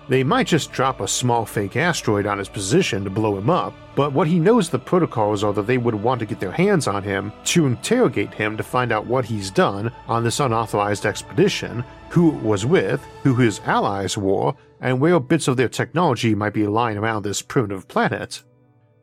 They 0.09 0.23
might 0.23 0.47
just 0.47 0.73
drop 0.73 0.99
a 0.99 1.07
small 1.07 1.45
fake 1.45 1.77
asteroid 1.77 2.25
on 2.25 2.37
his 2.37 2.49
position 2.49 3.03
to 3.03 3.09
blow 3.09 3.37
him 3.37 3.49
up, 3.49 3.73
but 3.95 4.11
what 4.11 4.27
he 4.27 4.37
knows 4.37 4.69
the 4.69 4.79
protocols 4.79 5.43
are 5.43 5.53
that 5.53 5.65
they 5.65 5.77
would 5.77 5.95
want 5.95 6.19
to 6.19 6.25
get 6.25 6.41
their 6.41 6.51
hands 6.51 6.87
on 6.87 7.03
him 7.03 7.31
to 7.45 7.67
interrogate 7.67 8.33
him 8.33 8.57
to 8.57 8.63
find 8.63 8.91
out 8.91 9.05
what 9.05 9.23
he's 9.23 9.49
done 9.49 9.91
on 10.07 10.23
this 10.23 10.41
unauthorized 10.41 11.05
expedition, 11.05 11.85
who 12.09 12.35
it 12.35 12.43
was 12.43 12.65
with, 12.65 13.01
who 13.23 13.35
his 13.35 13.61
allies 13.61 14.17
were, 14.17 14.53
and 14.81 14.99
where 14.99 15.19
bits 15.21 15.47
of 15.47 15.55
their 15.55 15.69
technology 15.69 16.35
might 16.35 16.53
be 16.53 16.67
lying 16.67 16.97
around 16.97 17.23
this 17.23 17.41
primitive 17.41 17.87
planet. 17.87 18.43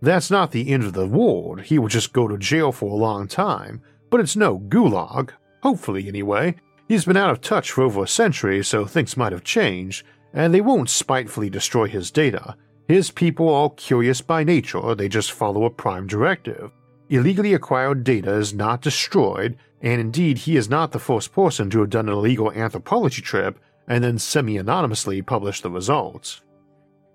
That's 0.03 0.31
not 0.31 0.51
the 0.51 0.71
end 0.71 0.85
of 0.85 0.93
the 0.93 1.07
world, 1.07 1.63
he 1.63 1.79
will 1.79 1.89
just 1.89 2.13
go 2.13 2.29
to 2.29 2.37
jail 2.37 2.73
for 2.73 2.91
a 2.91 2.95
long 2.95 3.27
time, 3.27 3.83
but 4.11 4.21
it's 4.21 4.37
no 4.37 4.59
gulag, 4.59 5.31
hopefully 5.63 6.09
anyway. 6.09 6.57
He's 6.89 7.05
been 7.05 7.17
out 7.17 7.31
of 7.31 7.41
touch 7.41 7.71
for 7.71 7.83
over 7.83 8.03
a 8.03 8.09
century, 8.09 8.63
so 8.65 8.85
things 8.85 9.17
might 9.17 9.33
have 9.33 9.45
changed, 9.45 10.05
and 10.35 10.53
they 10.53 10.61
won't 10.61 10.91
spitefully 10.91 11.49
destroy 11.49 11.87
his 11.87 12.11
data. 12.11 12.57
His 12.89 13.11
people 13.11 13.49
are 13.55 13.71
curious 13.71 14.21
by 14.21 14.43
nature, 14.43 14.95
they 14.95 15.09
just 15.09 15.33
follow 15.33 15.65
a 15.65 15.71
prime 15.71 16.07
directive. 16.07 16.73
Illegally 17.09 17.55
acquired 17.55 18.05
data 18.05 18.33
is 18.35 18.53
not 18.53 18.83
destroyed, 18.83 19.57
and 19.81 20.01
indeed, 20.01 20.39
he 20.39 20.57
is 20.57 20.69
not 20.69 20.93
the 20.93 20.99
first 20.99 21.33
person 21.33 21.71
to 21.71 21.81
have 21.81 21.91
done 21.91 22.09
an 22.09 22.15
illegal 22.15 22.53
anthropology 22.53 23.23
trip 23.23 23.59
and 23.89 24.05
then 24.05 24.19
semi 24.19 24.57
anonymously 24.57 25.23
publish 25.23 25.61
the 25.61 25.71
results. 25.71 26.43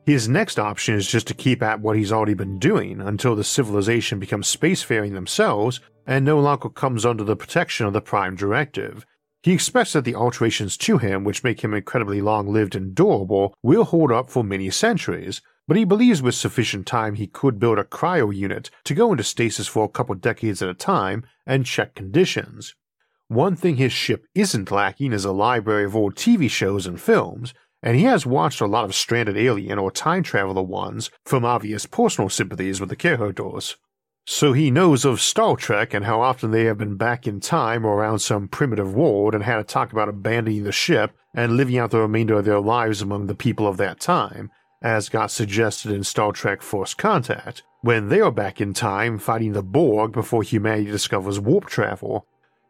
His 0.05 0.29
next 0.29 0.59
option 0.59 0.93
is 0.93 1.07
just 1.07 1.25
to 1.27 1.33
keep 1.33 1.63
at 1.63 1.79
what 1.79 1.97
he's 1.97 2.11
already 2.11 2.35
been 2.35 2.59
doing 2.59 3.01
until 3.01 3.35
the 3.35 3.43
civilization 3.43 4.19
becomes 4.19 4.55
spacefaring 4.55 5.13
themselves 5.13 5.79
and 6.05 6.23
no 6.23 6.39
longer 6.39 6.69
comes 6.69 7.07
under 7.07 7.23
the 7.23 7.35
protection 7.35 7.87
of 7.87 7.93
the 7.93 8.01
Prime 8.01 8.35
Directive. 8.35 9.03
He 9.41 9.53
expects 9.53 9.93
that 9.93 10.05
the 10.05 10.13
alterations 10.13 10.77
to 10.77 10.99
him, 10.99 11.23
which 11.23 11.43
make 11.43 11.61
him 11.61 11.73
incredibly 11.73 12.21
long 12.21 12.47
lived 12.47 12.75
and 12.75 12.93
durable, 12.93 13.55
will 13.63 13.83
hold 13.83 14.11
up 14.11 14.29
for 14.29 14.43
many 14.43 14.69
centuries, 14.69 15.41
but 15.67 15.75
he 15.75 15.83
believes 15.83 16.21
with 16.21 16.35
sufficient 16.35 16.85
time 16.85 17.15
he 17.15 17.25
could 17.25 17.59
build 17.59 17.79
a 17.79 17.83
cryo 17.83 18.35
unit 18.35 18.69
to 18.83 18.93
go 18.93 19.11
into 19.11 19.23
stasis 19.23 19.67
for 19.67 19.85
a 19.85 19.89
couple 19.89 20.13
decades 20.13 20.61
at 20.61 20.69
a 20.69 20.75
time 20.75 21.25
and 21.47 21.65
check 21.65 21.95
conditions. 21.95 22.75
One 23.27 23.55
thing 23.55 23.77
his 23.77 23.91
ship 23.91 24.27
isn't 24.35 24.69
lacking 24.69 25.13
is 25.13 25.25
a 25.25 25.31
library 25.31 25.85
of 25.85 25.95
old 25.95 26.13
TV 26.13 26.47
shows 26.47 26.85
and 26.85 27.01
films, 27.01 27.55
and 27.85 27.95
he 27.95 28.03
has 28.03 28.25
watched 28.25 28.59
a 28.59 28.65
lot 28.65 28.83
of 28.83 28.95
stranded 28.95 29.37
alien 29.37 29.77
or 29.77 29.91
time 29.91 30.23
traveler 30.23 30.63
ones 30.63 31.11
from 31.23 31.45
obvious 31.45 31.85
personal 31.85 32.29
sympathies 32.29 32.81
with 32.81 32.89
the 32.89 32.95
characters. 32.95 33.77
So 34.25 34.53
he 34.53 34.71
knows 34.71 35.05
of 35.05 35.21
Star 35.21 35.55
Trek 35.55 35.93
and 35.93 36.03
how 36.03 36.19
often 36.19 36.49
they 36.49 36.63
have 36.63 36.79
been 36.79 36.97
back 36.97 37.27
in 37.27 37.39
time 37.39 37.85
or 37.85 37.99
around 37.99 38.19
some 38.19 38.47
primitive 38.47 38.95
world 38.95 39.35
and 39.35 39.43
had 39.43 39.57
to 39.57 39.63
talk 39.63 39.93
about 39.93 40.09
abandoning 40.09 40.63
the 40.63 40.71
ship 40.71 41.11
and 41.35 41.55
living 41.55 41.77
out 41.77 41.91
the 41.91 41.99
remainder 41.99 42.39
of 42.39 42.45
their 42.45 42.59
lives 42.59 43.03
among 43.03 43.27
the 43.27 43.35
people 43.35 43.67
of 43.67 43.77
that 43.77 43.99
time, 43.99 44.49
as 44.81 45.09
got 45.09 45.29
suggested 45.29 45.91
in 45.91 46.03
Star 46.03 46.31
Trek 46.31 46.63
First 46.63 46.97
Contact, 46.97 47.61
when 47.81 48.09
they 48.09 48.19
are 48.19 48.31
back 48.31 48.59
in 48.59 48.73
time 48.73 49.19
fighting 49.19 49.53
the 49.53 49.61
Borg 49.61 50.11
before 50.11 50.41
humanity 50.41 50.89
discovers 50.89 51.39
warp 51.39 51.67
travel. 51.67 52.25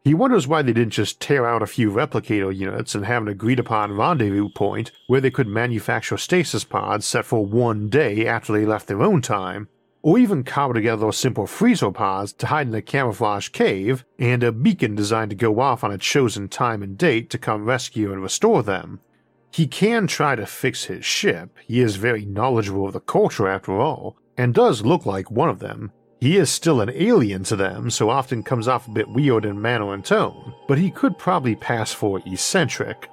He 0.06 0.14
wonders 0.14 0.48
why 0.48 0.62
they 0.62 0.72
didn't 0.72 0.94
just 0.94 1.20
tear 1.20 1.48
out 1.48 1.64
a 1.64 1.66
few 1.66 1.90
replicator 1.90 2.56
units 2.56 2.94
and 2.94 3.08
have 3.08 3.24
an 3.24 3.28
agreed 3.28 3.60
upon 3.60 3.98
rendezvous 3.98 4.50
point 4.50 4.92
where 5.08 5.20
they 5.20 5.32
could 5.32 5.48
manufacture 5.48 6.16
stasis 6.16 6.64
pods 6.64 7.08
set 7.08 7.26
for 7.26 7.44
one 7.44 7.90
day 7.90 8.28
after 8.28 8.54
they 8.54 8.68
left 8.68 8.86
their 8.88 9.02
own 9.02 9.24
time, 9.24 9.68
or 10.04 10.20
even 10.20 10.44
cobble 10.44 10.76
together 10.76 11.12
simple 11.12 11.48
freezer 11.48 11.90
pods 11.90 12.34
to 12.34 12.46
hide 12.46 12.68
in 12.68 12.76
a 12.76 12.84
camouflage 12.84 13.50
cave 13.50 14.06
and 14.20 14.44
a 14.44 14.52
beacon 14.52 14.94
designed 14.94 15.32
to 15.32 15.36
go 15.36 15.60
off 15.60 15.84
on 15.84 15.92
a 15.92 15.98
chosen 15.98 16.50
time 16.50 16.84
and 16.84 17.00
date 17.00 17.32
to 17.32 17.40
come 17.40 17.66
rescue 17.66 18.14
and 18.14 18.22
restore 18.22 18.62
them. 18.62 19.00
He 19.52 19.66
can 19.66 20.06
try 20.06 20.36
to 20.36 20.46
fix 20.46 20.84
his 20.84 21.04
ship, 21.04 21.58
he 21.66 21.80
is 21.80 21.96
very 21.96 22.26
knowledgeable 22.26 22.86
of 22.86 22.94
the 22.94 23.00
culture 23.00 23.48
after 23.48 23.80
all, 23.80 24.18
and 24.38 24.54
does 24.54 24.86
look 24.86 25.08
like 25.08 25.32
one 25.32 25.50
of 25.50 25.58
them, 25.58 25.92
he 26.22 26.38
is 26.38 26.50
still 26.50 26.82
an 26.82 26.92
alien 26.94 27.44
to 27.44 27.56
them, 27.56 27.90
so 27.90 28.10
often 28.10 28.42
comes 28.42 28.68
off 28.68 28.88
a 28.88 28.92
bit 28.92 29.10
weird 29.10 29.46
in 29.46 29.62
manner 29.62 29.94
and 29.94 30.04
tone, 30.04 30.54
but 30.68 30.78
he 30.78 30.90
could 30.90 31.18
probably 31.18 31.56
pass 31.56 31.94
for 31.94 32.22
eccentric. 32.26 33.10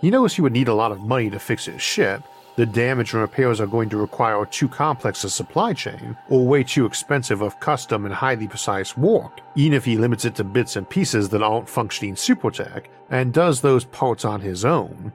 He 0.00 0.10
knows 0.10 0.34
he 0.34 0.42
would 0.42 0.52
need 0.52 0.68
a 0.68 0.74
lot 0.74 0.92
of 0.92 1.00
money 1.00 1.30
to 1.30 1.38
fix 1.38 1.64
his 1.64 1.80
ship. 1.80 2.22
The 2.56 2.66
damage 2.66 3.14
and 3.14 3.22
repairs 3.22 3.60
are 3.60 3.66
going 3.66 3.88
to 3.90 3.96
require 3.96 4.44
too 4.44 4.68
complex 4.68 5.24
a 5.24 5.30
supply 5.30 5.72
chain, 5.72 6.16
or 6.28 6.46
way 6.46 6.62
too 6.62 6.84
expensive 6.84 7.40
of 7.40 7.58
custom 7.60 8.04
and 8.04 8.12
highly 8.12 8.46
precise 8.46 8.96
work, 8.96 9.40
even 9.54 9.72
if 9.72 9.86
he 9.86 9.96
limits 9.96 10.26
it 10.26 10.34
to 10.34 10.44
bits 10.44 10.76
and 10.76 10.88
pieces 10.88 11.30
that 11.30 11.42
aren't 11.42 11.68
functioning 11.68 12.14
supertech, 12.14 12.86
and 13.10 13.32
does 13.32 13.60
those 13.62 13.86
parts 13.86 14.26
on 14.26 14.40
his 14.42 14.66
own. 14.66 15.12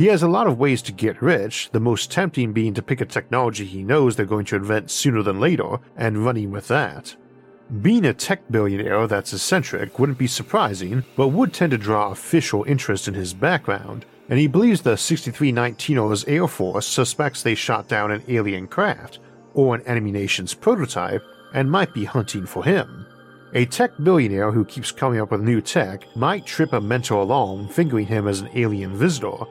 He 0.00 0.06
has 0.06 0.22
a 0.22 0.28
lot 0.28 0.46
of 0.46 0.58
ways 0.58 0.80
to 0.82 0.92
get 0.92 1.20
rich, 1.20 1.68
the 1.72 1.78
most 1.78 2.10
tempting 2.10 2.54
being 2.54 2.72
to 2.72 2.80
pick 2.80 3.02
a 3.02 3.04
technology 3.04 3.66
he 3.66 3.82
knows 3.82 4.16
they're 4.16 4.24
going 4.24 4.46
to 4.46 4.56
invent 4.56 4.90
sooner 4.90 5.22
than 5.22 5.38
later 5.38 5.76
and 5.94 6.24
running 6.24 6.50
with 6.50 6.68
that. 6.68 7.14
Being 7.82 8.06
a 8.06 8.14
tech 8.14 8.50
billionaire 8.50 9.06
that's 9.06 9.34
eccentric 9.34 9.98
wouldn't 9.98 10.16
be 10.16 10.26
surprising, 10.26 11.04
but 11.16 11.28
would 11.28 11.52
tend 11.52 11.72
to 11.72 11.76
draw 11.76 12.10
official 12.10 12.64
interest 12.64 13.08
in 13.08 13.12
his 13.12 13.34
background, 13.34 14.06
and 14.30 14.38
he 14.38 14.46
believes 14.46 14.80
the 14.80 14.94
6319's 14.94 16.24
Air 16.24 16.48
Force 16.48 16.86
suspects 16.86 17.42
they 17.42 17.54
shot 17.54 17.86
down 17.86 18.10
an 18.10 18.22
alien 18.26 18.68
craft, 18.68 19.18
or 19.52 19.74
an 19.74 19.82
enemy 19.82 20.12
nation's 20.12 20.54
prototype, 20.54 21.22
and 21.52 21.70
might 21.70 21.92
be 21.92 22.06
hunting 22.06 22.46
for 22.46 22.64
him. 22.64 23.06
A 23.52 23.66
tech 23.66 23.90
billionaire 24.02 24.50
who 24.50 24.64
keeps 24.64 24.92
coming 24.92 25.20
up 25.20 25.30
with 25.30 25.42
new 25.42 25.60
tech 25.60 26.06
might 26.16 26.46
trip 26.46 26.72
a 26.72 26.80
mentor 26.80 27.20
along 27.20 27.68
fingering 27.68 28.06
him 28.06 28.26
as 28.26 28.40
an 28.40 28.48
alien 28.54 28.96
visitor, 28.96 29.44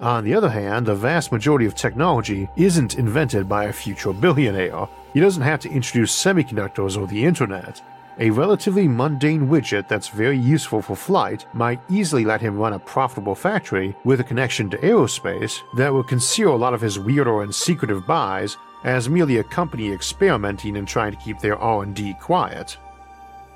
On 0.00 0.24
the 0.24 0.34
other 0.34 0.50
hand, 0.50 0.84
the 0.84 0.94
vast 0.94 1.32
majority 1.32 1.64
of 1.64 1.74
technology 1.74 2.48
isn't 2.56 2.98
invented 2.98 3.48
by 3.48 3.64
a 3.64 3.72
future 3.72 4.12
billionaire. 4.12 4.88
He 5.14 5.20
doesn't 5.20 5.42
have 5.42 5.60
to 5.60 5.70
introduce 5.70 6.12
semiconductors 6.14 7.00
or 7.00 7.06
the 7.06 7.24
internet. 7.24 7.80
A 8.18 8.30
relatively 8.30 8.88
mundane 8.88 9.48
widget 9.48 9.88
that's 9.88 10.08
very 10.08 10.38
useful 10.38 10.82
for 10.82 10.96
flight 10.96 11.46
might 11.54 11.80
easily 11.90 12.24
let 12.24 12.42
him 12.42 12.58
run 12.58 12.74
a 12.74 12.78
profitable 12.78 13.34
factory 13.34 13.96
with 14.04 14.20
a 14.20 14.24
connection 14.24 14.68
to 14.70 14.78
aerospace 14.78 15.60
that 15.76 15.92
would 15.92 16.08
conceal 16.08 16.54
a 16.54 16.56
lot 16.56 16.74
of 16.74 16.80
his 16.80 16.98
weirder 16.98 17.42
and 17.42 17.54
secretive 17.54 18.06
buys 18.06 18.56
as 18.84 19.08
merely 19.08 19.38
a 19.38 19.44
company 19.44 19.92
experimenting 19.92 20.76
and 20.76 20.86
trying 20.86 21.12
to 21.12 21.22
keep 21.22 21.40
their 21.40 21.58
R&D 21.58 22.14
quiet. 22.20 22.76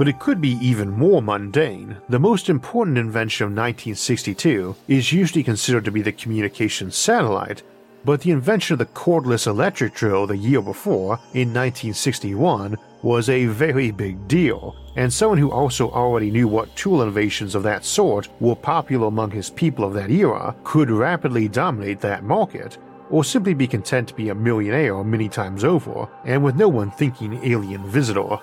But 0.01 0.09
it 0.09 0.19
could 0.19 0.41
be 0.41 0.57
even 0.67 0.89
more 0.89 1.21
mundane. 1.21 1.95
The 2.09 2.19
most 2.19 2.49
important 2.49 2.97
invention 2.97 3.45
of 3.45 3.51
1962 3.51 4.75
is 4.89 5.13
usually 5.13 5.43
considered 5.43 5.85
to 5.85 5.91
be 5.91 6.01
the 6.01 6.11
communication 6.11 6.91
satellite, 6.91 7.63
but 8.07 8.23
the 8.23 8.31
invention 8.31 8.73
of 8.73 8.79
the 8.79 8.87
cordless 8.87 9.47
electric 9.47 9.93
drill 9.93 10.27
the 10.27 10.39
year 10.39 10.63
before, 10.63 11.21
in 11.35 11.53
1961, 11.53 12.79
was 13.03 13.29
a 13.29 13.45
very 13.45 13.91
big 13.91 14.27
deal, 14.27 14.75
and 14.97 15.13
someone 15.13 15.37
who 15.37 15.51
also 15.51 15.91
already 15.91 16.31
knew 16.31 16.49
what 16.49 16.75
tool 16.75 17.03
innovations 17.03 17.55
of 17.55 17.63
that 17.65 17.85
sort 17.85 18.31
were 18.41 18.57
popular 18.57 19.09
among 19.09 19.31
his 19.31 19.51
people 19.51 19.85
of 19.85 19.93
that 19.93 20.11
era 20.11 20.57
could 20.65 20.91
rapidly 20.91 21.47
dominate 21.47 22.01
that 22.01 22.25
market, 22.25 22.79
or 23.11 23.23
simply 23.23 23.53
be 23.53 23.67
content 23.67 24.09
to 24.09 24.15
be 24.15 24.31
a 24.31 24.35
millionaire 24.35 25.05
many 25.05 25.29
times 25.29 25.63
over, 25.63 26.09
and 26.25 26.43
with 26.43 26.57
no 26.57 26.71
one 26.71 26.91
thinking 26.91 27.35
alien 27.45 27.87
visitor. 27.87 28.39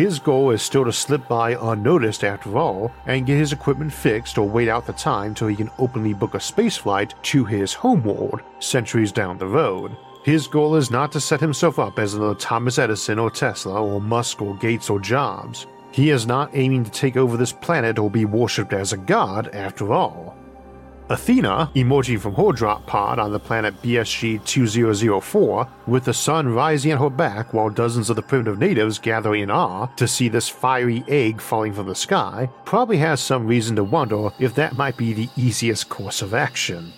His 0.00 0.18
goal 0.18 0.50
is 0.52 0.62
still 0.62 0.86
to 0.86 0.94
slip 0.94 1.28
by 1.28 1.58
unnoticed 1.60 2.24
after 2.24 2.56
all, 2.56 2.90
and 3.04 3.26
get 3.26 3.36
his 3.36 3.52
equipment 3.52 3.92
fixed 3.92 4.38
or 4.38 4.48
wait 4.48 4.66
out 4.66 4.86
the 4.86 4.94
time 4.94 5.34
till 5.34 5.48
he 5.48 5.54
can 5.54 5.70
openly 5.78 6.14
book 6.14 6.32
a 6.32 6.38
spaceflight 6.38 7.12
to 7.24 7.44
his 7.44 7.74
homeworld, 7.74 8.40
centuries 8.60 9.12
down 9.12 9.36
the 9.36 9.46
road. 9.46 9.94
His 10.24 10.46
goal 10.46 10.74
is 10.76 10.90
not 10.90 11.12
to 11.12 11.20
set 11.20 11.38
himself 11.38 11.78
up 11.78 11.98
as 11.98 12.14
another 12.14 12.34
Thomas 12.34 12.78
Edison 12.78 13.18
or 13.18 13.30
Tesla 13.30 13.78
or 13.82 14.00
Musk 14.00 14.40
or 14.40 14.56
Gates 14.56 14.88
or 14.88 15.00
Jobs. 15.00 15.66
He 15.92 16.08
is 16.08 16.26
not 16.26 16.48
aiming 16.54 16.84
to 16.84 16.90
take 16.90 17.18
over 17.18 17.36
this 17.36 17.52
planet 17.52 17.98
or 17.98 18.10
be 18.10 18.24
worshipped 18.24 18.72
as 18.72 18.94
a 18.94 18.96
god 18.96 19.48
after 19.48 19.92
all. 19.92 20.34
Athena, 21.10 21.72
emerging 21.74 22.20
from 22.20 22.36
her 22.36 22.52
drop 22.52 22.86
pod 22.86 23.18
on 23.18 23.32
the 23.32 23.40
planet 23.40 23.74
BSG 23.82 24.44
2004, 24.44 25.68
with 25.88 26.04
the 26.04 26.14
sun 26.14 26.54
rising 26.54 26.92
at 26.92 27.00
her 27.00 27.10
back 27.10 27.52
while 27.52 27.68
dozens 27.68 28.10
of 28.10 28.14
the 28.14 28.22
primitive 28.22 28.60
natives 28.60 29.00
gather 29.00 29.34
in 29.34 29.50
awe 29.50 29.86
to 29.96 30.06
see 30.06 30.28
this 30.28 30.48
fiery 30.48 31.02
egg 31.08 31.40
falling 31.40 31.72
from 31.72 31.88
the 31.88 31.96
sky, 31.96 32.48
probably 32.64 32.98
has 32.98 33.20
some 33.20 33.48
reason 33.48 33.74
to 33.74 33.82
wonder 33.82 34.30
if 34.38 34.54
that 34.54 34.76
might 34.76 34.96
be 34.96 35.12
the 35.12 35.28
easiest 35.36 35.88
course 35.88 36.22
of 36.22 36.32
action. 36.32 36.92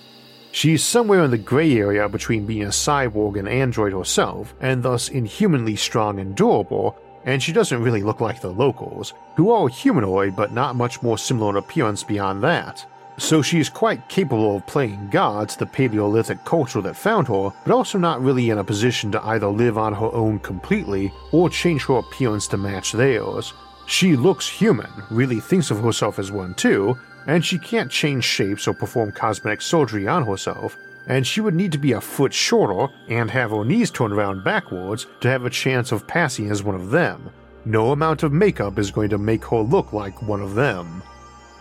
She's 0.50 0.85
somewhere 0.85 1.25
in 1.25 1.31
the 1.31 1.38
gray 1.38 1.73
area 1.78 2.07
between 2.07 2.45
being 2.45 2.64
a 2.64 2.66
cyborg 2.66 3.38
and 3.38 3.49
android 3.49 3.95
herself, 3.95 4.52
and 4.61 4.83
thus 4.83 5.09
inhumanly 5.09 5.76
strong 5.76 6.21
and 6.21 6.37
durable, 6.37 6.99
and 7.25 7.42
she 7.42 7.54
doesn't 7.54 7.83
really 7.83 8.02
look 8.02 8.21
like 8.21 8.42
the 8.42 8.52
locals, 8.52 9.14
who 9.37 9.50
are 9.50 9.69
humanoid 9.71 10.37
but 10.37 10.52
not 10.52 10.76
much 10.76 11.02
more 11.02 11.16
similar 11.16 11.49
in 11.49 11.57
appearance 11.57 12.02
beyond 12.02 12.42
that 12.45 12.87
so 13.19 13.42
she 13.42 13.61
is 13.61 13.69
quite 13.69 14.09
capable 14.09 14.57
of 14.57 14.66
playing 14.66 15.09
God 15.11 15.49
to 15.50 15.59
the 15.59 15.66
Paleolithic 15.66 16.45
culture 16.45 16.81
that 16.81 16.97
found 16.97 17.28
her, 17.28 17.50
but 17.64 17.73
also 17.73 17.99
not 17.99 18.23
really 18.23 18.50
in 18.50 18.59
a 18.59 18.64
position 18.64 19.12
to 19.12 19.25
either 19.26 19.47
live 19.47 19.76
on 19.78 19.92
her 19.95 20.12
own 20.12 20.38
completely 20.38 21.12
or 21.31 21.50
change 21.50 21.85
her 21.87 21.99
appearance 21.99 22.47
to 22.49 22.57
match 22.57 22.92
theirs. 22.92 23.52
She 23.87 24.16
looks 24.16 24.49
human, 24.49 24.90
really 25.11 25.40
thinks 25.40 25.71
of 25.71 25.81
herself 25.81 26.19
as 26.19 26.33
one 26.33 26.54
too, 26.54 26.97
and 27.26 27.45
she 27.45 27.59
can't 27.59 27.90
change 27.90 28.25
shapes 28.25 28.66
or 28.66 28.75
perform 28.75 29.12
cosmetic 29.12 29.61
surgery 29.61 30.09
on 30.09 30.25
herself, 30.25 30.76
and 31.07 31.26
she 31.26 31.40
would 31.40 31.54
need 31.54 31.73
to 31.73 31.78
be 31.78 31.92
a 31.92 32.00
foot 32.00 32.33
shorter 32.33 32.92
and 33.09 33.31
have 33.31 33.50
her 33.50 33.64
knees 33.64 33.90
turned 33.90 34.12
around 34.12 34.45
backwards 34.45 35.07
to 35.21 35.28
have 35.28 35.45
a 35.45 35.50
chance 35.50 35.92
of 35.92 36.07
passing 36.07 36.50
as 36.50 36.62
one 36.62 36.75
of 36.75 36.90
them. 36.90 37.31
No 37.64 37.92
amount 37.92 38.22
of 38.22 38.33
makeup 38.33 38.79
is 38.79 38.90
going 38.90 39.11
to 39.11 39.18
make 39.18 39.44
her 39.46 39.61
look 39.61 39.92
like 39.92 40.22
one 40.22 40.40
of 40.40 40.55
them. 40.55 41.03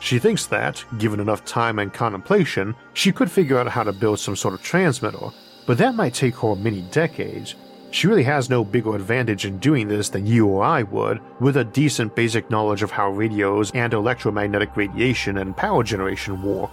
She 0.01 0.17
thinks 0.17 0.47
that, 0.47 0.83
given 0.97 1.19
enough 1.19 1.45
time 1.45 1.77
and 1.77 1.93
contemplation, 1.93 2.75
she 2.93 3.11
could 3.11 3.29
figure 3.29 3.59
out 3.59 3.67
how 3.67 3.83
to 3.83 3.93
build 3.93 4.19
some 4.19 4.35
sort 4.35 4.55
of 4.55 4.63
transmitter, 4.63 5.29
but 5.67 5.77
that 5.77 5.93
might 5.93 6.15
take 6.15 6.35
her 6.37 6.55
many 6.55 6.81
decades. 6.81 7.53
She 7.91 8.07
really 8.07 8.23
has 8.23 8.49
no 8.49 8.65
bigger 8.65 8.95
advantage 8.95 9.45
in 9.45 9.59
doing 9.59 9.87
this 9.87 10.09
than 10.09 10.25
you 10.25 10.47
or 10.47 10.63
I 10.63 10.81
would, 10.81 11.21
with 11.39 11.55
a 11.55 11.63
decent 11.63 12.15
basic 12.15 12.49
knowledge 12.49 12.81
of 12.81 12.89
how 12.89 13.11
radios 13.11 13.69
and 13.75 13.93
electromagnetic 13.93 14.75
radiation 14.75 15.37
and 15.37 15.55
power 15.55 15.83
generation 15.83 16.41
work. 16.41 16.71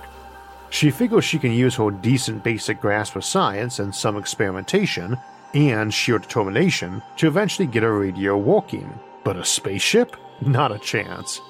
She 0.71 0.91
figures 0.91 1.25
she 1.27 1.38
can 1.38 1.53
use 1.53 1.75
her 1.75 1.91
decent 1.91 2.43
basic 2.43 2.81
grasp 2.81 3.14
of 3.14 3.27
science 3.27 3.79
and 3.79 3.95
some 3.95 4.17
experimentation, 4.17 5.19
and 5.53 5.93
sheer 5.93 6.19
determination, 6.19 7.03
to 7.19 7.27
eventually 7.27 7.69
get 7.69 7.85
a 7.85 7.91
radio 7.91 8.38
working. 8.38 8.99
But 9.23 9.37
a 9.37 9.45
spaceship? 9.45 10.17
Not 10.41 10.73
a 10.73 10.79
chance. 10.79 11.43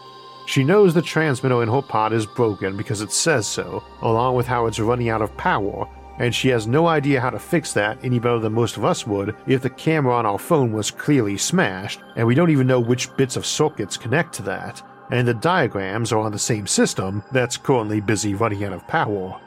She 0.48 0.64
knows 0.64 0.94
the 0.94 1.02
transmitter 1.02 1.62
in 1.62 1.68
her 1.68 1.82
pod 1.82 2.14
is 2.14 2.24
broken 2.24 2.74
because 2.74 3.02
it 3.02 3.12
says 3.12 3.46
so, 3.46 3.84
along 4.00 4.34
with 4.34 4.46
how 4.46 4.64
it's 4.64 4.80
running 4.80 5.10
out 5.10 5.20
of 5.20 5.36
power, 5.36 5.86
and 6.18 6.34
she 6.34 6.48
has 6.48 6.66
no 6.66 6.86
idea 6.86 7.20
how 7.20 7.28
to 7.28 7.38
fix 7.38 7.74
that 7.74 8.02
any 8.02 8.18
better 8.18 8.38
than 8.38 8.54
most 8.54 8.78
of 8.78 8.84
us 8.84 9.06
would 9.06 9.36
if 9.46 9.60
the 9.60 9.68
camera 9.68 10.14
on 10.14 10.24
our 10.24 10.38
phone 10.38 10.72
was 10.72 10.90
clearly 10.90 11.36
smashed, 11.36 12.00
and 12.16 12.26
we 12.26 12.34
don't 12.34 12.48
even 12.48 12.66
know 12.66 12.80
which 12.80 13.14
bits 13.18 13.36
of 13.36 13.44
circuits 13.44 13.98
connect 13.98 14.32
to 14.36 14.42
that, 14.42 14.82
and 15.10 15.28
the 15.28 15.34
diagrams 15.34 16.12
are 16.12 16.20
on 16.20 16.32
the 16.32 16.38
same 16.38 16.66
system 16.66 17.22
that's 17.30 17.58
currently 17.58 18.00
busy 18.00 18.32
running 18.32 18.64
out 18.64 18.72
of 18.72 18.88
power. 18.88 19.38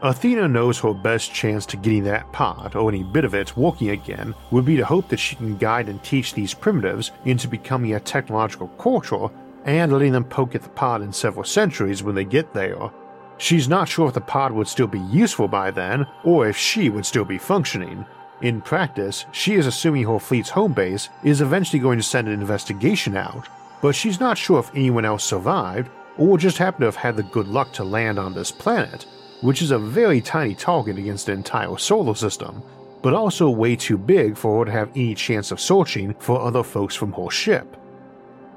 Athena 0.00 0.48
knows 0.48 0.78
her 0.78 0.94
best 0.94 1.30
chance 1.30 1.66
to 1.66 1.76
getting 1.76 2.04
that 2.04 2.32
pod, 2.32 2.74
or 2.74 2.88
any 2.88 3.02
bit 3.02 3.26
of 3.26 3.34
it, 3.34 3.54
working 3.54 3.90
again 3.90 4.34
would 4.50 4.64
be 4.64 4.78
to 4.78 4.84
hope 4.86 5.10
that 5.10 5.20
she 5.20 5.36
can 5.36 5.58
guide 5.58 5.90
and 5.90 6.02
teach 6.02 6.32
these 6.32 6.54
primitives 6.54 7.10
into 7.26 7.48
becoming 7.48 7.92
a 7.92 8.00
technological 8.00 8.68
culture 8.78 9.28
and 9.64 9.92
letting 9.92 10.12
them 10.12 10.24
poke 10.24 10.54
at 10.54 10.62
the 10.62 10.68
pod 10.68 11.02
in 11.02 11.12
several 11.12 11.44
centuries 11.44 12.02
when 12.02 12.14
they 12.14 12.24
get 12.24 12.52
there. 12.54 12.90
She's 13.38 13.68
not 13.68 13.88
sure 13.88 14.08
if 14.08 14.14
the 14.14 14.20
pod 14.20 14.52
would 14.52 14.66
still 14.66 14.86
be 14.86 15.00
useful 15.00 15.48
by 15.48 15.70
then, 15.70 16.06
or 16.24 16.48
if 16.48 16.56
she 16.56 16.90
would 16.90 17.06
still 17.06 17.24
be 17.24 17.38
functioning. 17.38 18.04
In 18.40 18.60
practice, 18.60 19.26
she 19.32 19.54
is 19.54 19.66
assuming 19.66 20.04
her 20.04 20.18
fleet's 20.18 20.50
home 20.50 20.72
base 20.72 21.08
is 21.24 21.40
eventually 21.40 21.80
going 21.80 21.98
to 21.98 22.04
send 22.04 22.28
an 22.28 22.40
investigation 22.40 23.16
out, 23.16 23.48
but 23.80 23.94
she's 23.94 24.20
not 24.20 24.38
sure 24.38 24.58
if 24.58 24.70
anyone 24.74 25.04
else 25.04 25.24
survived 25.24 25.90
or 26.16 26.36
just 26.36 26.58
happened 26.58 26.80
to 26.80 26.86
have 26.86 26.96
had 26.96 27.16
the 27.16 27.22
good 27.22 27.46
luck 27.46 27.72
to 27.72 27.84
land 27.84 28.18
on 28.18 28.34
this 28.34 28.50
planet, 28.50 29.06
which 29.40 29.62
is 29.62 29.70
a 29.70 29.78
very 29.78 30.20
tiny 30.20 30.54
target 30.54 30.98
against 30.98 31.26
the 31.26 31.32
entire 31.32 31.76
solar 31.78 32.14
system, 32.14 32.62
but 33.02 33.14
also 33.14 33.48
way 33.48 33.76
too 33.76 33.96
big 33.96 34.36
for 34.36 34.58
her 34.58 34.64
to 34.64 34.72
have 34.72 34.90
any 34.90 35.14
chance 35.14 35.52
of 35.52 35.60
searching 35.60 36.14
for 36.14 36.40
other 36.40 36.64
folks 36.64 36.94
from 36.94 37.12
her 37.12 37.30
ship. 37.30 37.76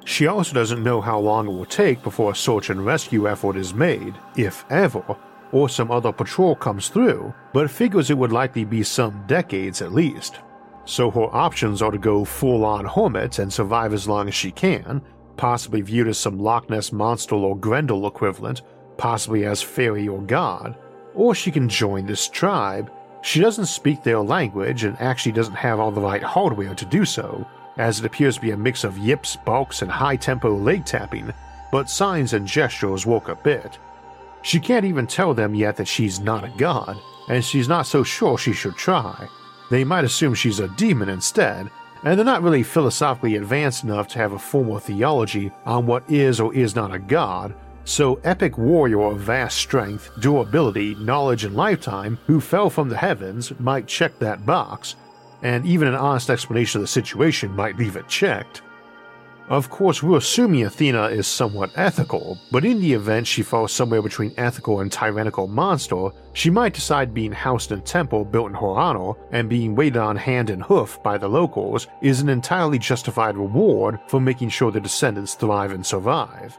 She 0.06 0.28
also 0.28 0.54
doesn't 0.54 0.84
know 0.84 1.00
how 1.00 1.20
long 1.20 1.48
it 1.48 1.52
will 1.52 1.66
take 1.66 2.02
before 2.04 2.32
a 2.32 2.36
search 2.36 2.70
and 2.70 2.86
rescue 2.86 3.30
effort 3.30 3.56
is 3.56 3.74
made, 3.74 4.16
if 4.36 4.66
ever, 4.70 5.04
or 5.52 5.70
some 5.70 5.92
other 5.92 6.12
patrol 6.12 6.56
comes 6.56 6.90
through, 6.90 7.34
but 7.54 7.70
figures 7.70 8.10
it 8.10 8.18
would 8.18 8.32
likely 8.32 8.66
be 8.66 8.84
some 8.84 9.24
decades 9.28 9.82
at 9.82 9.94
least. 9.94 10.40
So 10.86 11.12
her 11.12 11.34
options 11.36 11.82
are 11.82 11.92
to 11.92 11.98
go 11.98 12.26
full 12.26 12.66
on 12.66 12.86
hermit 12.86 13.40
and 13.40 13.52
survive 13.52 13.94
as 13.94 14.08
long 14.08 14.28
as 14.28 14.34
she 14.34 14.52
can, 14.52 15.02
possibly 15.38 15.82
viewed 15.82 16.08
as 16.08 16.18
some 16.18 16.40
Loch 16.40 16.70
Ness 16.70 16.92
monster 16.92 17.36
or 17.36 17.58
Grendel 17.58 18.08
equivalent, 18.08 18.62
possibly 18.98 19.46
as 19.46 19.62
fairy 19.62 20.08
or 20.08 20.22
god, 20.22 20.78
or 21.14 21.36
she 21.36 21.52
can 21.52 21.70
join 21.70 22.06
this 22.06 22.28
tribe. 22.28 22.92
She 23.22 23.40
doesn't 23.40 23.68
speak 23.68 24.04
their 24.04 24.20
language 24.20 24.84
and 24.84 25.00
actually 25.00 25.34
doesn't 25.34 25.56
have 25.56 25.80
all 25.80 25.92
the 25.92 26.02
right 26.02 26.24
hardware 26.24 26.74
to 26.74 26.86
do 26.86 27.06
so, 27.06 27.48
as 27.78 28.00
it 28.00 28.06
appears 28.06 28.36
to 28.36 28.42
be 28.42 28.52
a 28.52 28.58
mix 28.58 28.84
of 28.84 28.98
yips, 28.98 29.36
balks, 29.36 29.82
and 29.82 29.92
high 29.92 30.16
tempo 30.16 30.56
leg 30.56 30.86
tapping, 30.86 31.34
but 31.72 31.90
signs 31.90 32.34
and 32.34 32.48
gestures 32.48 33.06
work 33.06 33.30
a 33.30 33.36
bit. 33.36 33.78
She 34.42 34.60
can't 34.60 34.86
even 34.86 35.08
tell 35.08 35.34
them 35.34 35.56
yet 35.56 35.78
that 35.78 35.88
she's 35.88 36.20
not 36.20 36.44
a 36.44 36.54
god, 36.58 36.98
and 37.30 37.44
she's 37.44 37.68
not 37.68 37.88
so 37.88 38.04
sure 38.04 38.38
she 38.38 38.54
should 38.54 38.76
try. 38.76 39.28
They 39.70 39.84
might 39.84 40.04
assume 40.04 40.34
she's 40.34 40.60
a 40.60 40.68
demon 40.70 41.10
instead, 41.10 41.70
and 42.04 42.18
they're 42.18 42.26
not 42.26 42.42
really 42.42 42.64
philosophically 42.64 43.36
advanced 43.36 43.84
enough 43.84 44.08
to 44.10 44.20
have 44.20 44.34
a 44.34 44.40
formal 44.40 44.80
theology 44.80 45.52
on 45.66 45.86
what 45.86 46.04
is 46.10 46.40
or 46.40 46.54
is 46.54 46.76
not 46.76 46.94
a 46.94 47.00
god, 47.00 47.54
so 47.84 48.20
epic 48.24 48.58
warrior 48.58 49.02
of 49.02 49.20
vast 49.20 49.58
strength, 49.58 50.12
durability, 50.20 50.96
knowledge, 50.96 51.46
and 51.46 51.56
lifetime 51.56 52.18
who 52.28 52.40
fell 52.40 52.70
from 52.70 52.90
the 52.90 52.98
heavens 52.98 53.52
might 53.60 53.88
check 53.88 54.18
that 54.20 54.46
box, 54.46 54.96
and 55.44 55.66
even 55.66 55.88
an 55.88 55.96
honest 55.96 56.30
explanation 56.30 56.80
of 56.80 56.84
the 56.84 56.88
situation 56.88 57.56
might 57.56 57.78
leave 57.78 57.96
it 57.96 58.08
checked. 58.08 58.62
Of 59.50 59.70
course, 59.70 60.02
we're 60.02 60.18
assuming 60.18 60.64
Athena 60.64 61.08
is 61.08 61.28
somewhat 61.28 61.72
ethical, 61.76 62.40
but 62.52 62.64
in 62.64 62.80
the 62.80 62.94
event 62.94 63.28
she 63.28 63.44
falls 63.44 63.74
somewhere 63.74 64.02
between 64.02 64.34
ethical 64.38 64.80
and 64.80 64.90
tyrannical 64.90 65.48
monster, 65.48 66.10
she 66.32 66.50
might 66.50 66.74
decide 66.74 67.14
being 67.14 67.34
housed 67.34 67.74
in 67.74 67.80
a 67.80 67.82
temple 67.82 68.24
built 68.24 68.48
in 68.48 68.54
her 68.54 68.68
honor 68.68 69.12
and 69.32 69.50
being 69.50 69.76
waited 69.76 69.98
on 69.98 70.16
hand 70.16 70.50
and 70.50 70.64
hoof 70.64 71.04
by 71.04 71.18
the 71.18 71.28
locals 71.28 71.88
is 72.02 72.22
an 72.22 72.30
entirely 72.30 72.80
justified 72.80 73.36
reward 73.36 74.00
for 74.08 74.22
making 74.22 74.48
sure 74.48 74.72
the 74.72 74.80
descendants 74.80 75.34
thrive 75.34 75.74
and 75.74 75.86
survive. 75.86 76.58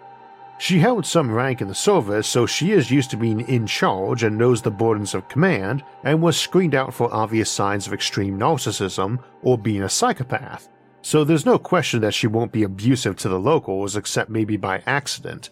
She 0.63 0.79
held 0.79 1.05
some 1.05 1.33
rank 1.33 1.61
in 1.61 1.67
the 1.67 1.75
service, 1.75 2.29
so 2.29 2.47
she 2.47 2.71
is 2.71 2.89
used 2.89 3.11
to 3.11 3.17
being 3.17 3.41
in 3.49 3.67
charge 3.67 4.23
and 4.23 4.39
knows 4.39 4.63
the 4.63 4.71
burdens 4.71 5.13
of 5.13 5.29
command, 5.29 5.83
and 6.05 6.23
was 6.23 6.39
screened 6.39 6.77
out 6.77 6.95
for 6.95 7.13
obvious 7.13 7.51
signs 7.51 7.89
of 7.89 7.93
extreme 7.93 8.39
narcissism 8.39 9.19
or 9.43 9.59
being 9.59 9.83
a 9.83 9.89
psychopath. 9.89 10.69
So 11.03 11.25
there's 11.25 11.45
no 11.45 11.59
question 11.59 12.01
that 12.03 12.15
she 12.15 12.29
won't 12.29 12.53
be 12.53 12.63
abusive 12.63 13.17
to 13.17 13.29
the 13.29 13.41
locals 13.41 13.97
except 13.97 14.31
maybe 14.31 14.57
by 14.57 14.85
accident. 14.87 15.51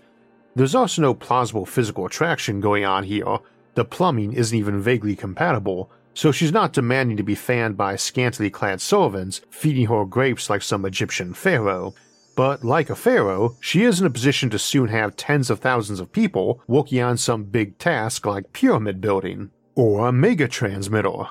There's 0.55 0.77
also 0.77 1.03
no 1.03 1.15
plausible 1.15 1.67
physical 1.67 2.07
attraction 2.07 2.61
going 2.61 2.85
on 2.85 3.03
here. 3.03 3.39
The 3.75 3.85
plumbing 3.85 4.35
isn't 4.35 4.57
even 4.57 4.81
vaguely 4.81 5.17
compatible, 5.17 5.91
so 6.15 6.31
she's 6.31 6.53
not 6.53 6.73
demanding 6.73 7.17
to 7.17 7.25
be 7.25 7.35
fanned 7.35 7.77
by 7.77 7.97
scantily 7.97 8.49
clad 8.49 8.81
servants 8.81 9.41
feeding 9.51 9.87
her 9.87 10.05
grapes 10.05 10.49
like 10.49 10.63
some 10.63 10.85
Egyptian 10.85 11.35
pharaoh. 11.35 11.95
But 12.41 12.65
like 12.65 12.89
a 12.89 12.97
pharaoh, 12.97 13.59
she 13.61 13.85
is 13.85 14.01
in 14.01 14.07
a 14.07 14.11
position 14.11 14.49
to 14.49 14.59
soon 14.59 14.89
have 14.89 15.15
tens 15.15 15.51
of 15.51 15.59
thousands 15.59 16.01
of 16.01 16.11
people 16.11 16.63
working 16.67 17.03
on 17.03 17.19
some 17.19 17.45
big 17.45 17.77
task 17.77 18.25
like 18.25 18.55
pyramid 18.55 18.99
building, 18.99 19.51
or 19.75 20.09
a 20.09 20.13
mega 20.13 20.49
transmitter. 20.49 21.25